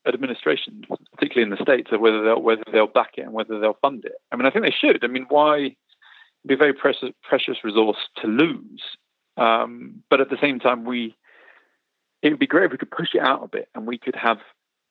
[0.05, 0.83] administration,
[1.13, 4.03] particularly in the states, of whether they'll whether they'll back it and whether they'll fund
[4.03, 4.15] it.
[4.33, 5.05] I mean, I think they should.
[5.05, 5.77] I mean, why
[6.47, 8.81] be a very precious precious resource to lose?
[9.37, 11.15] Um, but at the same time, we
[12.21, 14.15] it would be great if we could push it out a bit and we could
[14.15, 14.39] have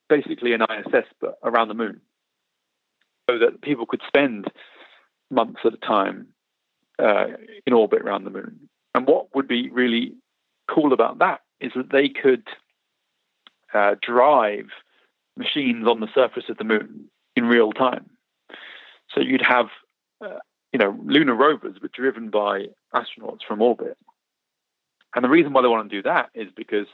[0.08, 2.00] basically an ISS but around the moon,
[3.28, 4.46] so that people could spend
[5.30, 6.28] months at a time
[6.98, 7.26] uh,
[7.66, 8.68] in orbit around the moon.
[8.94, 10.14] And what would be really
[10.68, 12.46] cool about that is that they could
[13.74, 14.66] uh, drive
[15.36, 18.08] machines on the surface of the moon in real time.
[19.10, 19.66] So you'd have,
[20.24, 20.38] uh,
[20.76, 23.96] you know, lunar rovers, but driven by astronauts from orbit.
[25.14, 26.86] And the reason why they want to do that is because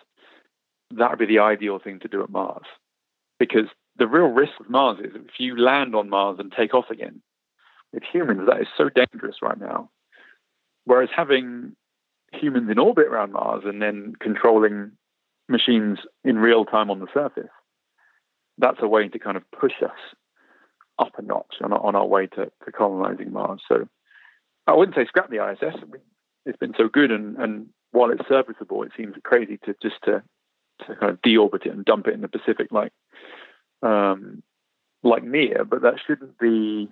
[0.93, 2.67] that would be the ideal thing to do at Mars.
[3.41, 3.67] Because
[3.97, 7.23] the real risk of Mars is if you land on Mars and take off again,
[7.93, 9.91] with humans, that is so dangerous right now.
[10.85, 11.75] Whereas having
[12.33, 14.93] humans in orbit around Mars and then controlling
[15.49, 17.51] machines in real time on the surface,
[18.59, 20.15] that's a way to kind of push us
[20.99, 23.61] up a notch on, on our way to, to colonizing Mars.
[23.69, 23.89] So
[24.67, 25.77] I wouldn't say scrap the ISS.
[26.45, 30.23] It's been so good, and, and while it's serviceable, it seems crazy to just to
[30.87, 32.93] to kind of deorbit it and dump it in the Pacific like
[33.83, 34.43] um,
[35.03, 35.65] like Mir.
[35.65, 36.91] But that shouldn't be.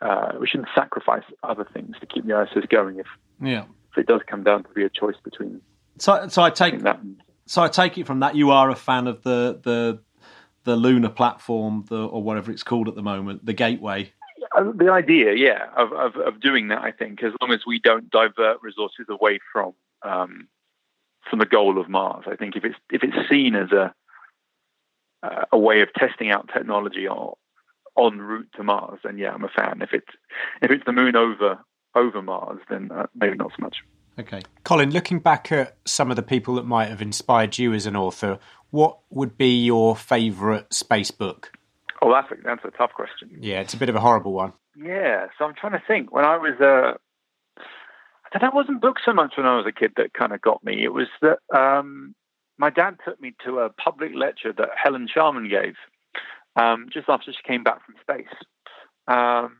[0.00, 3.06] Uh, we shouldn't sacrifice other things to keep the ISS going if
[3.40, 5.60] yeah if it does come down to be a choice between.
[5.98, 7.00] So so I take that.
[7.46, 10.02] So I take it from that you are a fan of the the
[10.64, 14.12] the lunar platform, the, or whatever it's called at the moment, the gateway.
[14.56, 17.78] Uh, the idea, yeah, of, of, of doing that, I think, as long as we
[17.78, 20.48] don't divert resources away from um,
[21.28, 23.94] from the goal of Mars, I think if it's if it's seen as a
[25.52, 27.34] a way of testing out technology on
[27.98, 29.82] en route to Mars, then yeah, I'm a fan.
[29.82, 30.08] If it's
[30.62, 31.58] if it's the moon over
[31.94, 33.78] over Mars, then uh, maybe not so much.
[34.18, 37.86] Okay, Colin, looking back at some of the people that might have inspired you as
[37.86, 38.38] an author,
[38.70, 41.52] what would be your favourite space book?
[42.02, 43.30] Oh, that's a, that's a tough question.
[43.40, 44.52] Yeah, it's a bit of a horrible one.
[44.76, 46.12] Yeah, so I'm trying to think.
[46.12, 46.96] When I was uh,
[48.32, 50.32] I don't know, it wasn't books so much when I was a kid that kind
[50.32, 50.84] of got me.
[50.84, 52.14] It was that um,
[52.58, 55.74] my dad took me to a public lecture that Helen Sharman gave
[56.56, 58.34] um, just after she came back from space.
[59.08, 59.56] Um,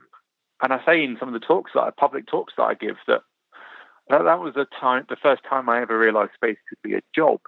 [0.63, 2.97] and I say in some of the talks that I, public talks that I give
[3.09, 3.23] that
[4.09, 7.01] that, that was the time, the first time I ever realized space could be a
[7.15, 7.41] job.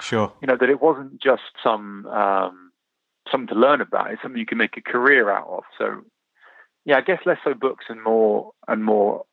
[0.00, 0.32] Sure.
[0.40, 2.72] You know that it wasn't just some um,
[3.30, 5.64] something to learn about; it's something you can make a career out of.
[5.76, 6.02] So,
[6.84, 9.24] yeah, I guess less so books and more and more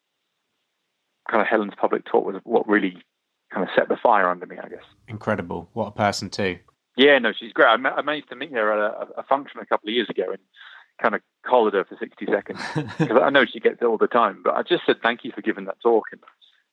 [1.29, 2.97] kind of Helen's public talk was what really
[3.53, 4.57] kind of set the fire under me.
[4.57, 4.83] I guess.
[5.07, 5.69] Incredible!
[5.73, 6.59] What a person too.
[6.97, 7.67] Yeah, no, she's great.
[7.67, 10.09] I, ma- I managed to meet her at a, a, function a couple of years
[10.09, 10.39] ago and
[11.01, 12.59] kind of collared her for 60 seconds
[12.97, 14.41] because I know she gets it all the time.
[14.43, 16.21] But I just said thank you for giving that talk and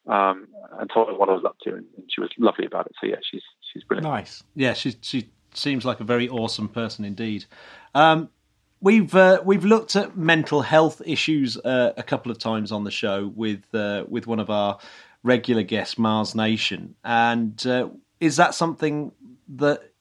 [0.07, 0.49] um,
[0.79, 2.93] and told her what I was up to, and, she was lovely about it.
[3.01, 3.43] So yeah, she's
[3.73, 4.13] she's brilliant.
[4.13, 4.43] Nice.
[4.55, 7.45] Yeah, she she seems like a very awesome person indeed.
[7.95, 8.29] Um,
[8.81, 12.91] we've uh, we've looked at mental health issues uh, a couple of times on the
[12.91, 14.79] show with uh, with one of our
[15.23, 17.89] regular guests, Mars Nation, and uh,
[18.21, 19.13] is that something
[19.49, 19.93] that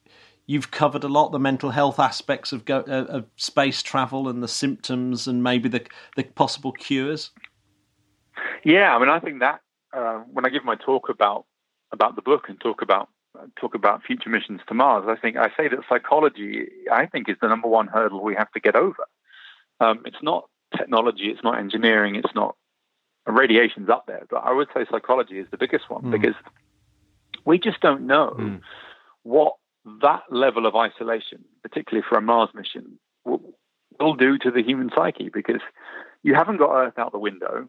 [0.47, 4.41] you've covered a lot the mental health aspects of, go, uh, of space travel and
[4.43, 5.85] the symptoms and maybe the
[6.15, 7.31] the possible cures?
[8.63, 9.61] Yeah, I mean, I think that
[9.93, 11.45] uh, when I give my talk about
[11.91, 13.09] about the book and talk about
[13.59, 17.37] talk about future missions to Mars, I think I say that psychology, I think, is
[17.41, 19.05] the number one hurdle we have to get over.
[19.79, 22.55] Um, it's not technology, it's not engineering, it's not
[23.25, 26.11] radiation's up there, but I would say psychology is the biggest one mm.
[26.11, 26.35] because
[27.45, 28.61] we just don't know mm.
[29.23, 29.55] what
[30.01, 33.41] that level of isolation, particularly for a Mars mission, will,
[33.99, 35.61] will do to the human psyche because
[36.23, 37.67] you haven't got Earth out the window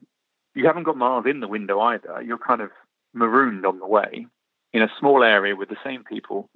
[0.54, 2.22] you haven't got Mars in the window either.
[2.22, 2.70] You're kind of
[3.14, 4.26] marooned on the way
[4.72, 6.48] in a small area with the same people.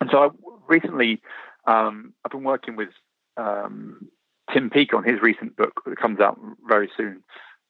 [0.00, 0.28] And so I
[0.66, 1.20] recently,
[1.66, 2.88] um, I've been working with
[3.36, 4.08] um,
[4.52, 7.22] Tim Peake on his recent book that comes out very soon,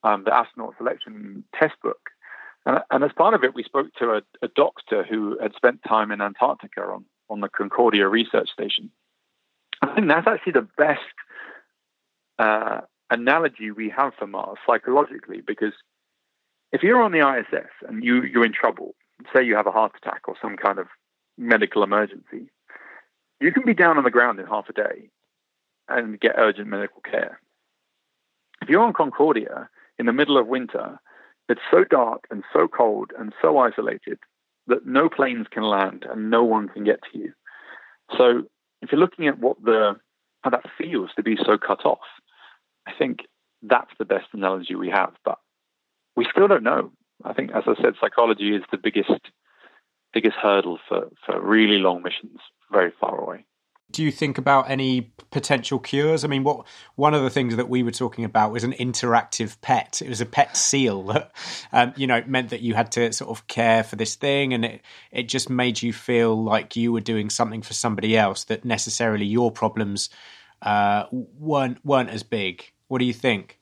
[0.03, 2.11] um, the astronaut selection test book.
[2.64, 5.80] And, and, as part of it, we spoke to a, a, doctor who had spent
[5.87, 8.91] time in Antarctica on, on the Concordia research station.
[9.83, 11.01] I think that's actually the best
[12.39, 12.83] uh,
[13.13, 15.75] analogy we have for Mars psychologically because
[16.73, 18.95] if you're on the ISS and you, you're in trouble,
[19.33, 20.87] say you have a heart attack or some kind of
[21.37, 22.51] medical emergency,
[23.41, 25.11] you can be down on the ground in half a day
[25.89, 27.41] and get urgent medical care.
[28.63, 30.99] If you're on Concordia in the middle of winter,
[31.49, 34.19] it's so dark and so cold and so isolated
[34.69, 37.33] that no planes can land and no one can get to you.
[38.17, 38.45] So
[38.81, 39.97] if you're looking at what the
[40.43, 42.01] how that feels to be so cut off,
[42.87, 43.20] I think
[43.62, 45.12] that's the best analogy we have.
[45.24, 45.39] But
[46.16, 46.93] we still don't know.
[47.24, 49.11] I think, as I said, psychology is the biggest
[50.12, 52.39] biggest hurdle for, for really long missions
[52.70, 53.47] very far away.
[53.91, 56.24] Do you think about any potential cures?
[56.24, 56.66] I mean, what
[56.97, 60.01] one of the things that we were talking about was an interactive pet.
[60.01, 61.33] It was a pet seal that,
[61.72, 64.64] um, you know, meant that you had to sort of care for this thing, and
[64.64, 68.64] it it just made you feel like you were doing something for somebody else that
[68.64, 70.09] necessarily your problems
[70.62, 72.72] uh, weren't weren't as big.
[72.93, 73.59] What do you think?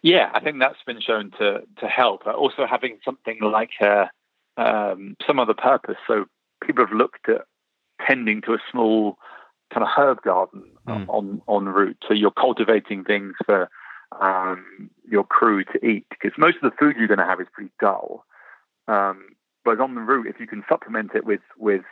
[0.00, 2.26] Yeah, I think that's been shown to to help.
[2.26, 4.08] Also, having something like a
[4.56, 5.98] um, some other purpose.
[6.06, 6.24] So
[6.64, 7.42] people have looked at
[8.06, 9.18] tending to a small
[9.70, 11.06] kind of herb garden mm.
[11.06, 12.02] on on route.
[12.08, 13.68] So you're cultivating things for
[14.18, 17.48] um, your crew to eat because most of the food you're going to have is
[17.52, 18.24] pretty dull.
[18.86, 19.36] Um,
[19.66, 21.82] but on the route, if you can supplement it with with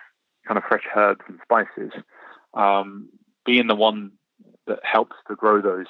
[0.49, 1.93] kind of fresh herbs and spices,
[2.55, 3.11] um,
[3.45, 4.13] being the one
[4.67, 5.87] that helps to grow those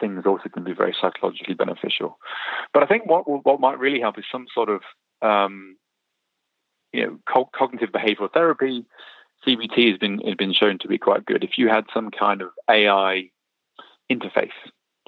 [0.00, 2.18] things also can be very psychologically beneficial.
[2.72, 4.82] But I think what what might really help is some sort of
[5.22, 5.76] um,
[6.92, 8.84] you know, co- cognitive behavioral therapy,
[9.46, 11.44] CBT has been has been shown to be quite good.
[11.44, 13.30] If you had some kind of AI
[14.10, 14.50] interface,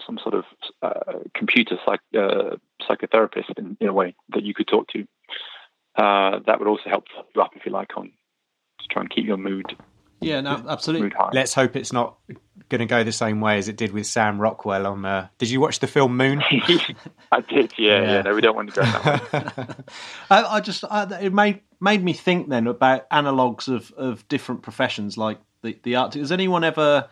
[0.04, 0.44] some sort of
[0.82, 5.06] uh, computer psych, uh, psychotherapist in, in, a way that you could talk to,
[5.96, 8.12] uh, that would also help you up, if you like, on
[8.80, 9.76] to try and keep your mood.
[10.20, 11.12] Yeah, no, absolutely.
[11.32, 12.16] Let's hope it's not
[12.68, 15.04] going to go the same way as it did with Sam Rockwell on.
[15.04, 16.42] Uh, did you watch the film Moon?
[17.32, 17.72] I did.
[17.78, 18.22] Yeah, yeah, yeah.
[18.22, 19.84] No, we don't want to go that
[20.30, 24.62] I, I, just I, it made made me think then about analogues of of different
[24.62, 26.20] professions like the the Arctic.
[26.20, 27.08] Has anyone ever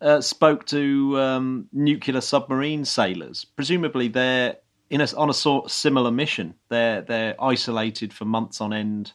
[0.00, 3.44] uh, spoke to um, nuclear submarine sailors?
[3.44, 4.56] Presumably, they're
[4.88, 6.54] in a, on a sort of similar mission.
[6.68, 9.12] They're they're isolated for months on end,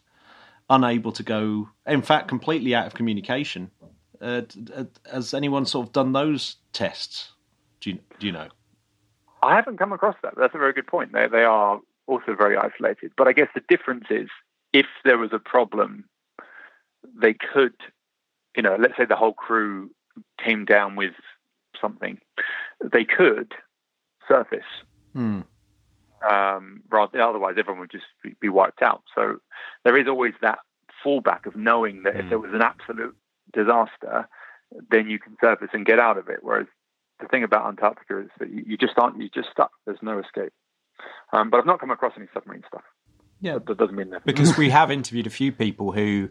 [0.70, 1.70] unable to go.
[1.86, 3.72] In fact, completely out of communication.
[4.22, 4.42] Uh,
[5.12, 7.32] has anyone sort of done those tests?
[7.82, 8.48] Do you do you know?
[9.44, 10.34] I haven't come across that.
[10.38, 11.12] That's a very good point.
[11.14, 13.12] They they are also very isolated.
[13.18, 14.30] But I guess the difference is
[14.74, 16.06] if there was a problem,
[17.16, 17.76] they could,
[18.56, 19.92] you know, let's say the whole crew
[20.44, 21.14] came down with
[21.80, 22.20] something,
[22.84, 23.54] they could
[24.28, 24.66] surface.
[25.14, 25.42] Hmm.
[26.28, 28.06] Um, rather, otherwise, everyone would just
[28.42, 29.04] be, wiped out.
[29.14, 29.38] So
[29.84, 30.60] there is always that
[31.06, 32.46] fallback of knowing that if there hmm.
[32.46, 33.16] was an absolute
[33.54, 34.28] disaster,
[34.90, 36.40] then you can surface and get out of it.
[36.42, 36.68] Whereas
[37.20, 39.72] the thing about Antarctica is that you, you just aren't, you just stuck.
[39.86, 40.54] There's no escape.
[41.34, 42.84] Um, but I've not come across any submarine stuff.
[43.42, 46.30] Yeah, that doesn't mean that because we have interviewed a few people who,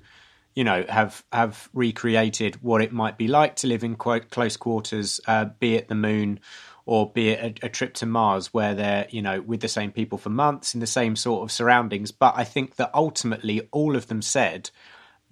[0.54, 4.56] you know, have have recreated what it might be like to live in quite close
[4.56, 6.40] quarters, uh, be it the moon
[6.86, 9.92] or be it a, a, trip to Mars, where they're you know with the same
[9.92, 12.10] people for months in the same sort of surroundings.
[12.12, 14.70] But I think that ultimately all of them said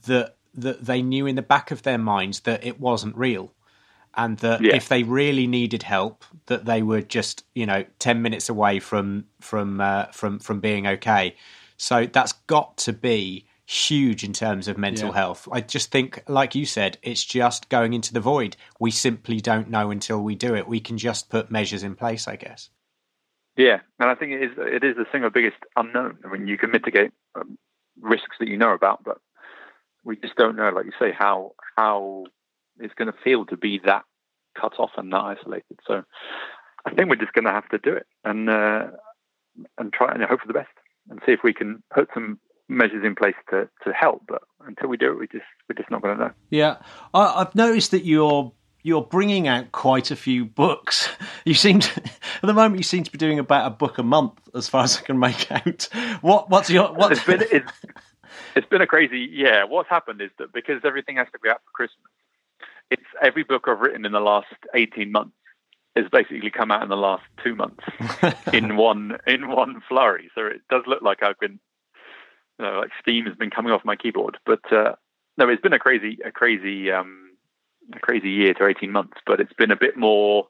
[0.07, 3.53] that that they knew in the back of their minds that it wasn't real
[4.15, 4.75] and that yeah.
[4.75, 9.25] if they really needed help that they were just you know 10 minutes away from
[9.41, 11.35] from uh, from from being okay
[11.77, 15.15] so that's got to be huge in terms of mental yeah.
[15.15, 15.49] health.
[15.51, 18.57] I just think, like you said, it's just going into the void.
[18.79, 20.69] We simply don't know until we do it.
[20.69, 22.69] We can just put measures in place, I guess.
[23.57, 26.19] Yeah, and I think it is it is the single biggest unknown.
[26.25, 27.59] I mean, you can mitigate um,
[28.01, 29.19] risks that you know about, but
[30.05, 32.25] we just don't know, like you say, how how
[32.79, 34.05] it's going to feel to be that
[34.59, 35.79] cut off and that isolated.
[35.87, 36.03] So
[36.85, 38.87] I think we're just going to have to do it and uh,
[39.79, 40.73] and try and hope for the best
[41.11, 42.39] and see if we can put some
[42.73, 44.23] measures in place to, to help.
[44.29, 46.31] But until we do it, we just we're just not going to know.
[46.51, 46.77] Yeah,
[47.15, 48.53] I, have noticed that you're
[48.83, 51.09] you're bringing out quite a few books.
[51.45, 54.05] You seem to, at the moment you seem to be doing about a book a
[54.05, 55.89] month, as far as I can make out.
[56.21, 57.11] What what's your what?
[57.11, 57.73] It's been it's,
[58.55, 59.65] it's been a crazy yeah.
[59.65, 62.13] What's happened is that because everything has to be out for Christmas,
[62.93, 65.35] it's every book I've written in the last eighteen months
[65.97, 67.85] has basically come out in the last two months
[68.53, 70.31] in one in one flurry.
[70.35, 71.59] So it does look like I've been,
[72.59, 74.39] you know, like steam has been coming off my keyboard.
[74.47, 74.95] But uh,
[75.37, 77.31] no, it's been a crazy, a crazy, um,
[77.93, 79.19] a crazy year to eighteen months.
[79.27, 80.47] But it's been a bit more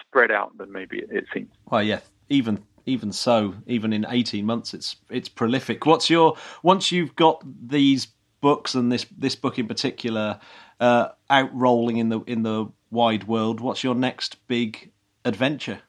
[0.00, 1.50] spread out than maybe it, seems.
[1.70, 5.86] Well, yeah, even even so, even in eighteen months, it's it's prolific.
[5.86, 8.08] What's your once you've got these
[8.40, 10.38] books and this this book in particular
[10.80, 14.92] uh, out rolling in the in the wide world, what's your next big
[15.24, 15.80] adventure?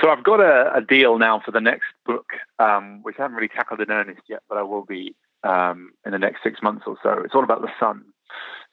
[0.00, 3.36] So I've got a, a deal now for the next book, um, which I haven't
[3.36, 5.14] really tackled in earnest yet, but I will be
[5.44, 7.20] um, in the next six months or so.
[7.24, 8.04] It's all about the sun.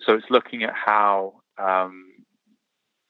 [0.05, 2.05] So it's looking at how um,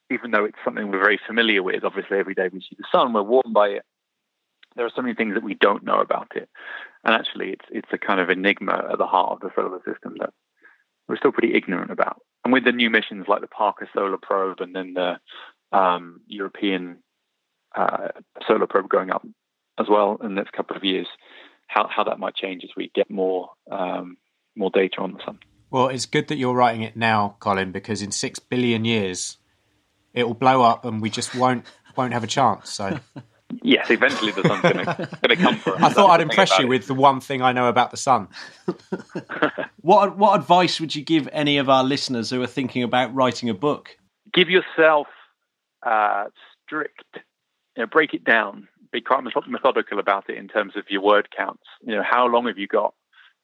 [0.10, 1.84] even though it's something we're very familiar with.
[1.84, 3.84] Obviously, every day we see the sun, we're warmed by it.
[4.76, 6.50] There are so many things that we don't know about it,
[7.04, 10.16] and actually, it's it's a kind of enigma at the heart of the solar system
[10.20, 10.32] that
[11.08, 12.22] we're still pretty ignorant about.
[12.44, 15.20] And with the new missions like the Parker Solar Probe and then the
[15.76, 17.00] um, European
[17.76, 18.10] uh,
[18.48, 19.26] solar probe going up
[19.80, 21.08] as well in the next couple of years,
[21.68, 24.18] how, how that might change as we get more um,
[24.56, 25.40] more data on the sun.
[25.72, 29.38] Well, it's good that you're writing it now, Colin, because in six billion years,
[30.14, 31.66] it will blow up, and we just won't
[31.96, 32.72] won't have a chance.
[32.72, 33.00] So.
[33.64, 35.82] Yes, eventually the sun's going to come for us.
[35.82, 36.70] I thought I'd impress you it.
[36.70, 38.28] with the one thing I know about the sun.
[39.82, 43.50] what what advice would you give any of our listeners who are thinking about writing
[43.50, 43.98] a book?
[44.32, 45.08] Give yourself
[45.84, 46.26] uh,
[46.64, 47.18] strict,
[47.80, 48.68] you know, break it down.
[48.92, 51.64] Be quite methodical about it in terms of your word counts.
[51.82, 52.94] You know, how long have you got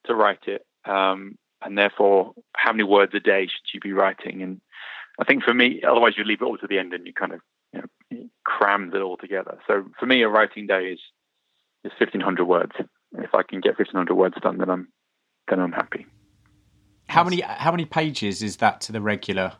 [0.07, 4.41] to write it, um, and therefore, how many words a day should you be writing?
[4.41, 4.59] And
[5.19, 7.31] I think for me, otherwise you leave it all to the end and you kind
[7.31, 7.39] of
[7.71, 7.81] you
[8.11, 9.57] know, crams it all together.
[9.67, 10.99] So for me, a writing day is
[11.86, 12.73] is fifteen hundred words.
[13.17, 14.89] If I can get fifteen hundred words done, then I'm
[15.47, 16.07] then I'm happy.
[17.07, 19.53] How many how many pages is that to the regular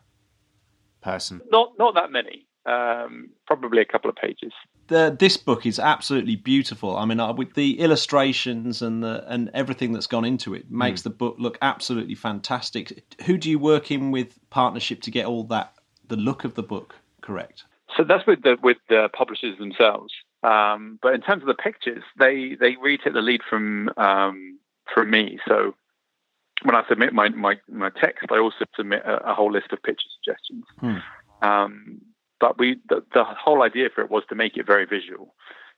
[1.02, 1.42] person?
[1.50, 2.48] Not not that many.
[2.66, 4.52] Um, probably a couple of pages.
[4.88, 6.98] The, this book is absolutely beautiful.
[6.98, 11.02] I mean, uh, with the illustrations and the and everything that's gone into it, makes
[11.02, 11.06] mm.
[11.06, 13.04] the book look absolutely fantastic.
[13.26, 15.76] Who do you work in with partnership to get all that
[16.08, 17.66] the look of the book correct?
[17.96, 20.14] So that's with the with the publishers themselves.
[20.44, 24.60] Um, but in terms of the pictures, they they retake the lead from um,
[24.94, 25.40] from me.
[25.48, 25.76] So
[26.64, 29.82] when I submit my, my, my text, I also submit a, a whole list of
[29.84, 30.64] picture suggestions.
[30.80, 31.48] Hmm.
[31.48, 32.02] Um,
[32.46, 35.34] but we the, the, whole idea for it was to make it very visual,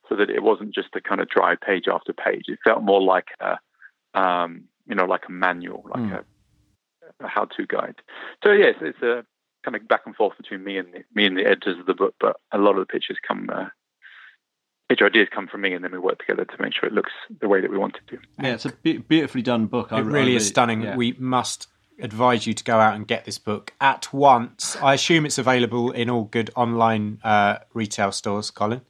[0.09, 2.45] so that it wasn't just a kind of dry page after page.
[2.47, 6.13] It felt more like a um, you know like a manual, like hmm.
[6.13, 7.95] a, a how-to guide.
[8.43, 9.25] So yes, it's a
[9.63, 11.93] kind of back and forth between me and the, me and the editors of the
[11.93, 13.49] book, but a lot of the pictures come.
[13.49, 13.69] Uh,
[14.89, 17.11] picture ideas come from me, and then we work together to make sure it looks
[17.39, 18.19] the way that we want it to.
[18.41, 19.91] Yeah, it's a be- beautifully done book.
[19.91, 20.81] It I, really I is stunning.
[20.81, 20.95] Yeah.
[20.97, 21.67] We must
[21.99, 24.75] advise you to go out and get this book at once.
[24.77, 28.81] I assume it's available in all good online uh, retail stores, Colin.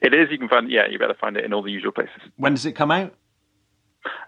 [0.00, 0.30] It is.
[0.30, 0.70] You can find.
[0.70, 2.16] Yeah, you better find it in all the usual places.
[2.36, 3.14] When does it come out?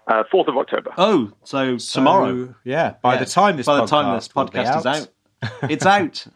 [0.07, 0.93] Uh, fourth uh, of October.
[0.97, 2.55] Oh, so, so tomorrow.
[2.63, 2.95] Yeah.
[3.01, 3.19] By yeah.
[3.19, 6.27] the time this by the time this podcast is out, it's out.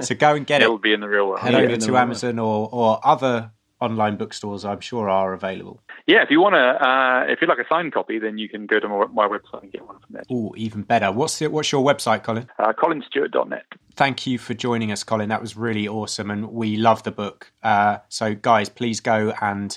[0.04, 0.64] so go and get it.
[0.64, 1.40] It will be in the real world.
[1.40, 3.52] Head over to Amazon or, or other
[3.82, 4.64] online bookstores.
[4.64, 5.80] I'm sure are available.
[6.06, 8.66] Yeah, if you want to, uh, if you'd like a signed copy, then you can
[8.66, 10.22] go to my, my website and get one from there.
[10.30, 11.10] Oh, even better.
[11.10, 12.48] What's the, what's your website, Colin?
[12.58, 13.64] Uh, ColinStuart.net.
[13.94, 15.28] Thank you for joining us, Colin.
[15.28, 17.52] That was really awesome, and we love the book.
[17.62, 19.76] Uh, so, guys, please go and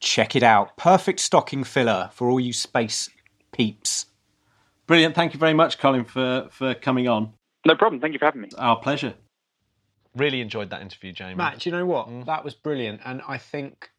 [0.00, 0.76] check it out.
[0.76, 3.10] Perfect stocking filler for all you space
[3.52, 4.06] peeps.
[4.86, 5.14] Brilliant.
[5.14, 7.32] Thank you very much, Colin, for, for coming on.
[7.66, 8.00] No problem.
[8.00, 8.48] Thank you for having me.
[8.58, 9.14] Our pleasure.
[10.14, 11.34] Really enjoyed that interview, Jamie.
[11.34, 12.08] Matt, do you know what?
[12.08, 12.26] Mm.
[12.26, 13.90] That was brilliant, and I think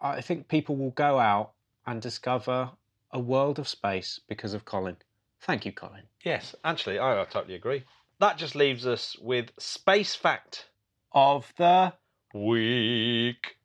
[0.00, 1.52] I think people will go out
[1.86, 2.70] and discover
[3.10, 4.96] a world of space because of Colin.
[5.40, 6.02] Thank you, Colin.
[6.24, 7.84] Yes, actually, I, I totally agree.
[8.18, 10.68] That just leaves us with space fact
[11.12, 11.92] of the
[12.34, 13.56] week.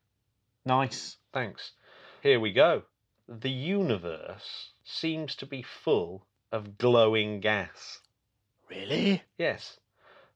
[0.66, 1.18] Nice.
[1.34, 1.72] Thanks.
[2.22, 2.84] Here we go.
[3.28, 8.02] The universe seems to be full of glowing gas.
[8.70, 9.24] Really?
[9.38, 9.80] Yes.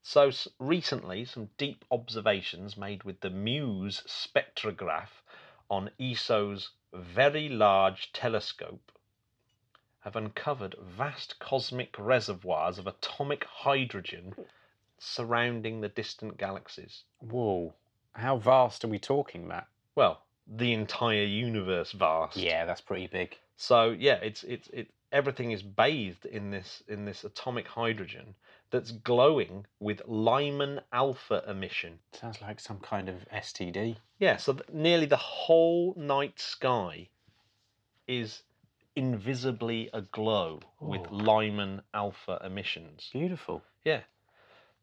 [0.06, 5.22] So recently, some deep observations made with the MUSE spectrograph
[5.70, 8.92] on ESO's Very Large Telescope
[10.02, 14.36] have uncovered vast cosmic reservoirs of atomic hydrogen
[15.00, 17.06] surrounding the distant galaxies.
[17.20, 17.74] Whoa.
[18.12, 19.68] How vast are we talking, Matt?
[19.96, 22.36] Well, the entire universe vast.
[22.36, 23.38] Yeah, that's pretty big.
[23.56, 28.36] So yeah, it's it's it everything is bathed in this in this atomic hydrogen
[28.74, 32.00] that's glowing with Lyman alpha emission.
[32.12, 33.98] Sounds like some kind of STD.
[34.18, 37.10] Yeah, so nearly the whole night sky
[38.08, 38.42] is
[38.96, 40.88] invisibly aglow oh.
[40.88, 43.12] with Lyman alpha emissions.
[43.14, 43.62] Beautiful.
[43.86, 44.02] Yeah.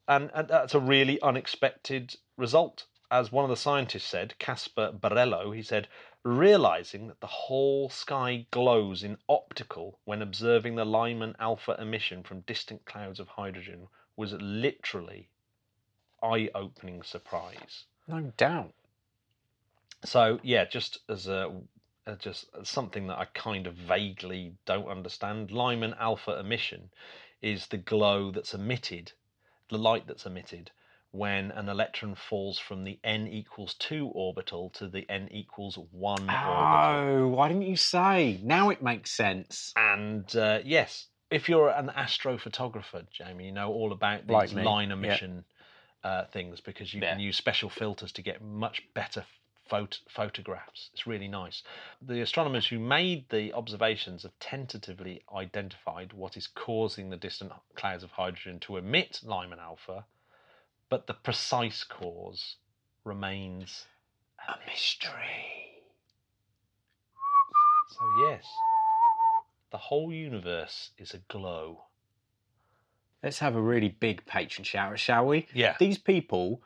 [0.07, 2.87] And, and that's a really unexpected result.
[3.13, 5.89] As one of the scientists said, Kasper Borello, he said,
[6.23, 12.43] realizing that the whole sky glows in optical when observing the Lyman alpha emission from
[12.43, 15.29] distant clouds of hydrogen was literally
[16.23, 17.87] eye-opening surprise.
[18.07, 18.75] No doubt.
[20.05, 21.53] So yeah, just as a
[22.19, 25.51] just something that I kind of vaguely don't understand.
[25.51, 26.91] Lyman alpha emission
[27.43, 29.13] is the glow that's emitted,
[29.69, 30.71] the light that's emitted
[31.13, 36.21] when an electron falls from the n equals 2 orbital to the n equals 1
[36.31, 36.31] orbital.
[36.31, 37.31] oh, orbital.
[37.31, 38.39] why didn't you say?
[38.43, 39.73] Now it makes sense.
[39.77, 44.91] And uh, yes, if you're an astrophotographer, Jamie, you know all about these like line
[44.93, 45.45] emission
[46.05, 47.11] uh, things because you Yeah.
[47.13, 49.25] can use special filters to get much better
[49.71, 50.91] phot- photographs.
[50.93, 51.63] It's really nice.
[52.03, 58.03] The astronomers who made the observations have tentatively identified what is causing the distant clouds
[58.03, 60.05] of hydrogen to emit Lyman alpha,
[60.91, 62.57] but the precise cause
[63.05, 63.87] remains
[64.49, 65.85] A mystery.
[67.89, 68.45] So, yes,
[69.71, 71.85] the whole universe is aglow.
[73.23, 75.47] Let's have a really big patron shower, shall we?
[75.55, 75.77] Yeah.
[75.79, 76.63] These people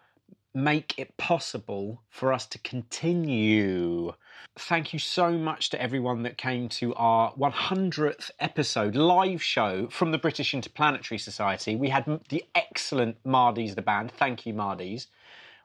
[0.55, 4.12] make it possible for us to continue.
[4.57, 10.12] Thank you so much to everyone that came to our 100th episode live show from
[10.12, 11.74] the British Interplanetary Society.
[11.74, 14.12] We had the excellent Mardies, the band.
[14.12, 15.07] Thank you, Mardies.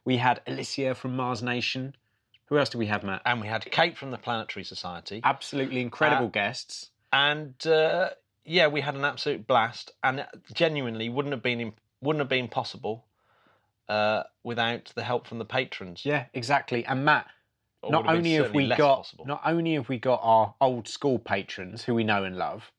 [0.05, 1.95] We had Alicia from Mars Nation.
[2.47, 3.21] Who else did we have, Matt?
[3.25, 5.21] And we had Kate from the Planetary Society.
[5.23, 6.89] Absolutely incredible Uh, guests.
[7.13, 8.09] and uh,
[8.43, 10.25] yeah, we had an absolute blast, and
[10.55, 13.05] genuinely wouldn't have been wouldn't have been possible
[13.89, 16.05] uh, without the help from the patrons.
[16.05, 16.85] Yeah, exactly.
[16.85, 17.27] And Matt,
[17.81, 19.25] Or not would have been only have certainly we less got possible.
[19.25, 22.71] not only have we got our old school patrons who we know and love,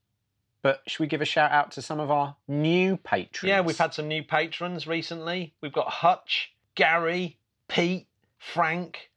[0.63, 3.49] but should we give a shout out to some of our new patrons?
[3.49, 5.53] yeah, we've had some new patrons recently.
[5.61, 7.39] We've got Hutch, Gary,
[7.69, 8.07] Pete,
[8.39, 9.11] Frank,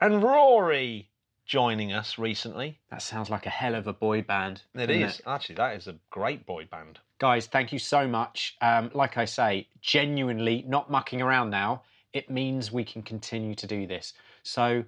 [0.00, 1.08] and Rory
[1.46, 2.80] joining us recently.
[2.90, 4.62] that sounds like a hell of a boy band.
[4.74, 6.98] It doesn't is actually that is a great boy band.
[7.18, 7.46] Guys.
[7.46, 8.56] Thank you so much.
[8.60, 11.82] Um, like I say, genuinely not mucking around now.
[12.12, 14.14] It means we can continue to do this.
[14.42, 14.84] So,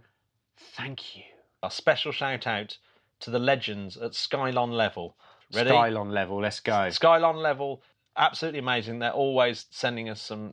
[0.57, 1.25] thank you.
[1.63, 2.79] A special shout out
[3.21, 5.17] to the legends at Skylon level.
[5.53, 5.71] Ready?
[5.71, 6.41] Skylon level.
[6.41, 6.89] Let's go.
[6.89, 7.83] Skylon level,
[8.17, 8.99] absolutely amazing.
[8.99, 10.53] They're always sending us some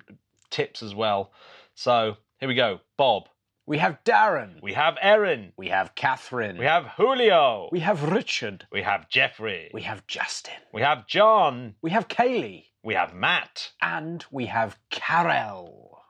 [0.49, 1.32] tips as well.
[1.76, 2.80] So here we go.
[2.97, 3.28] Bob.
[3.68, 4.61] We have Darren.
[4.61, 5.51] We have Erin.
[5.57, 6.57] We have Catherine.
[6.57, 7.70] We have Julio.
[7.72, 8.68] we have Richard.
[8.72, 9.72] We have Jeffrey.
[9.74, 10.53] We have Justin.
[10.72, 11.76] We have John.
[11.82, 12.66] We have Kaylee.
[12.84, 13.72] We have Matt.
[13.82, 16.03] And we have Carol.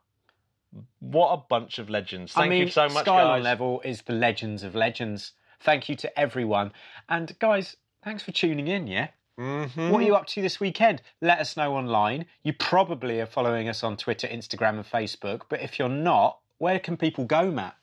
[0.99, 2.33] What a bunch of legends.
[2.33, 3.43] Thank I mean, you so much, Skylon guys.
[3.43, 5.31] level is the legends of legends.
[5.61, 6.73] Thank you to everyone.
[7.07, 9.07] And guys, thanks for tuning in, yeah?
[9.39, 9.91] Mhm.
[9.91, 11.01] What are you up to this weekend?
[11.21, 12.25] Let us know online.
[12.43, 15.43] You probably are following us on Twitter, Instagram, and Facebook.
[15.49, 17.75] But if you're not, where can people go, Matt?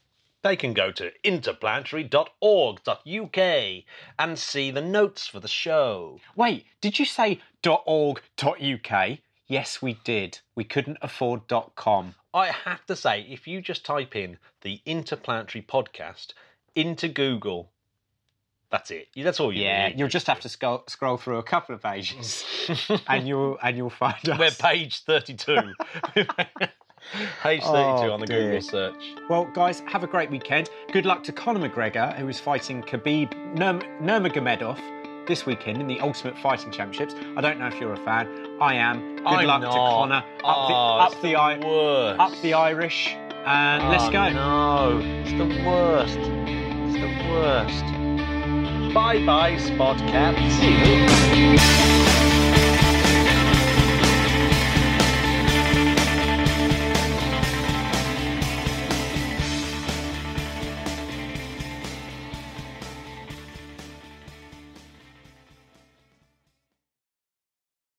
[0.43, 3.85] They can go to interplanetary.org.uk
[4.19, 6.21] and see the notes for the show.
[6.35, 9.19] Wait, did you say .org.uk?
[9.47, 10.39] Yes, we did.
[10.55, 11.43] We couldn't afford
[11.77, 12.15] .com.
[12.35, 16.29] I have to say, if you just type in the Interplanetary podcast
[16.75, 17.71] into Google,
[18.71, 19.09] that's it.
[19.15, 19.99] That's all you Yeah, need.
[19.99, 22.43] you'll just have to scroll, scroll through a couple of pages,
[23.07, 24.39] and you'll and you'll find us.
[24.39, 25.59] We're page 32.
[27.43, 28.43] page 32 Oh, on the dear.
[28.45, 29.15] Google search.
[29.29, 30.71] Well, guys, have a great weekend.
[30.93, 34.79] Good luck to Conor McGregor, who is fighting Khabib Nurm- Nurmagomedov
[35.27, 37.15] this weekend in the Ultimate Fighting Championships.
[37.37, 38.29] I don't know if you're a fan.
[38.61, 39.17] I am.
[39.17, 39.75] Good I'm luck to not.
[39.77, 40.15] Conor.
[40.17, 42.21] Up Oh, the ah, it's up the, the I- worst.
[42.21, 43.15] up the Irish,
[43.47, 44.29] and let's Oh, go.
[44.31, 46.19] No, it's the worst.
[46.19, 47.85] It's the worst.
[48.95, 50.37] Bye bye, Spot Cat.
[50.61, 52.02] See you.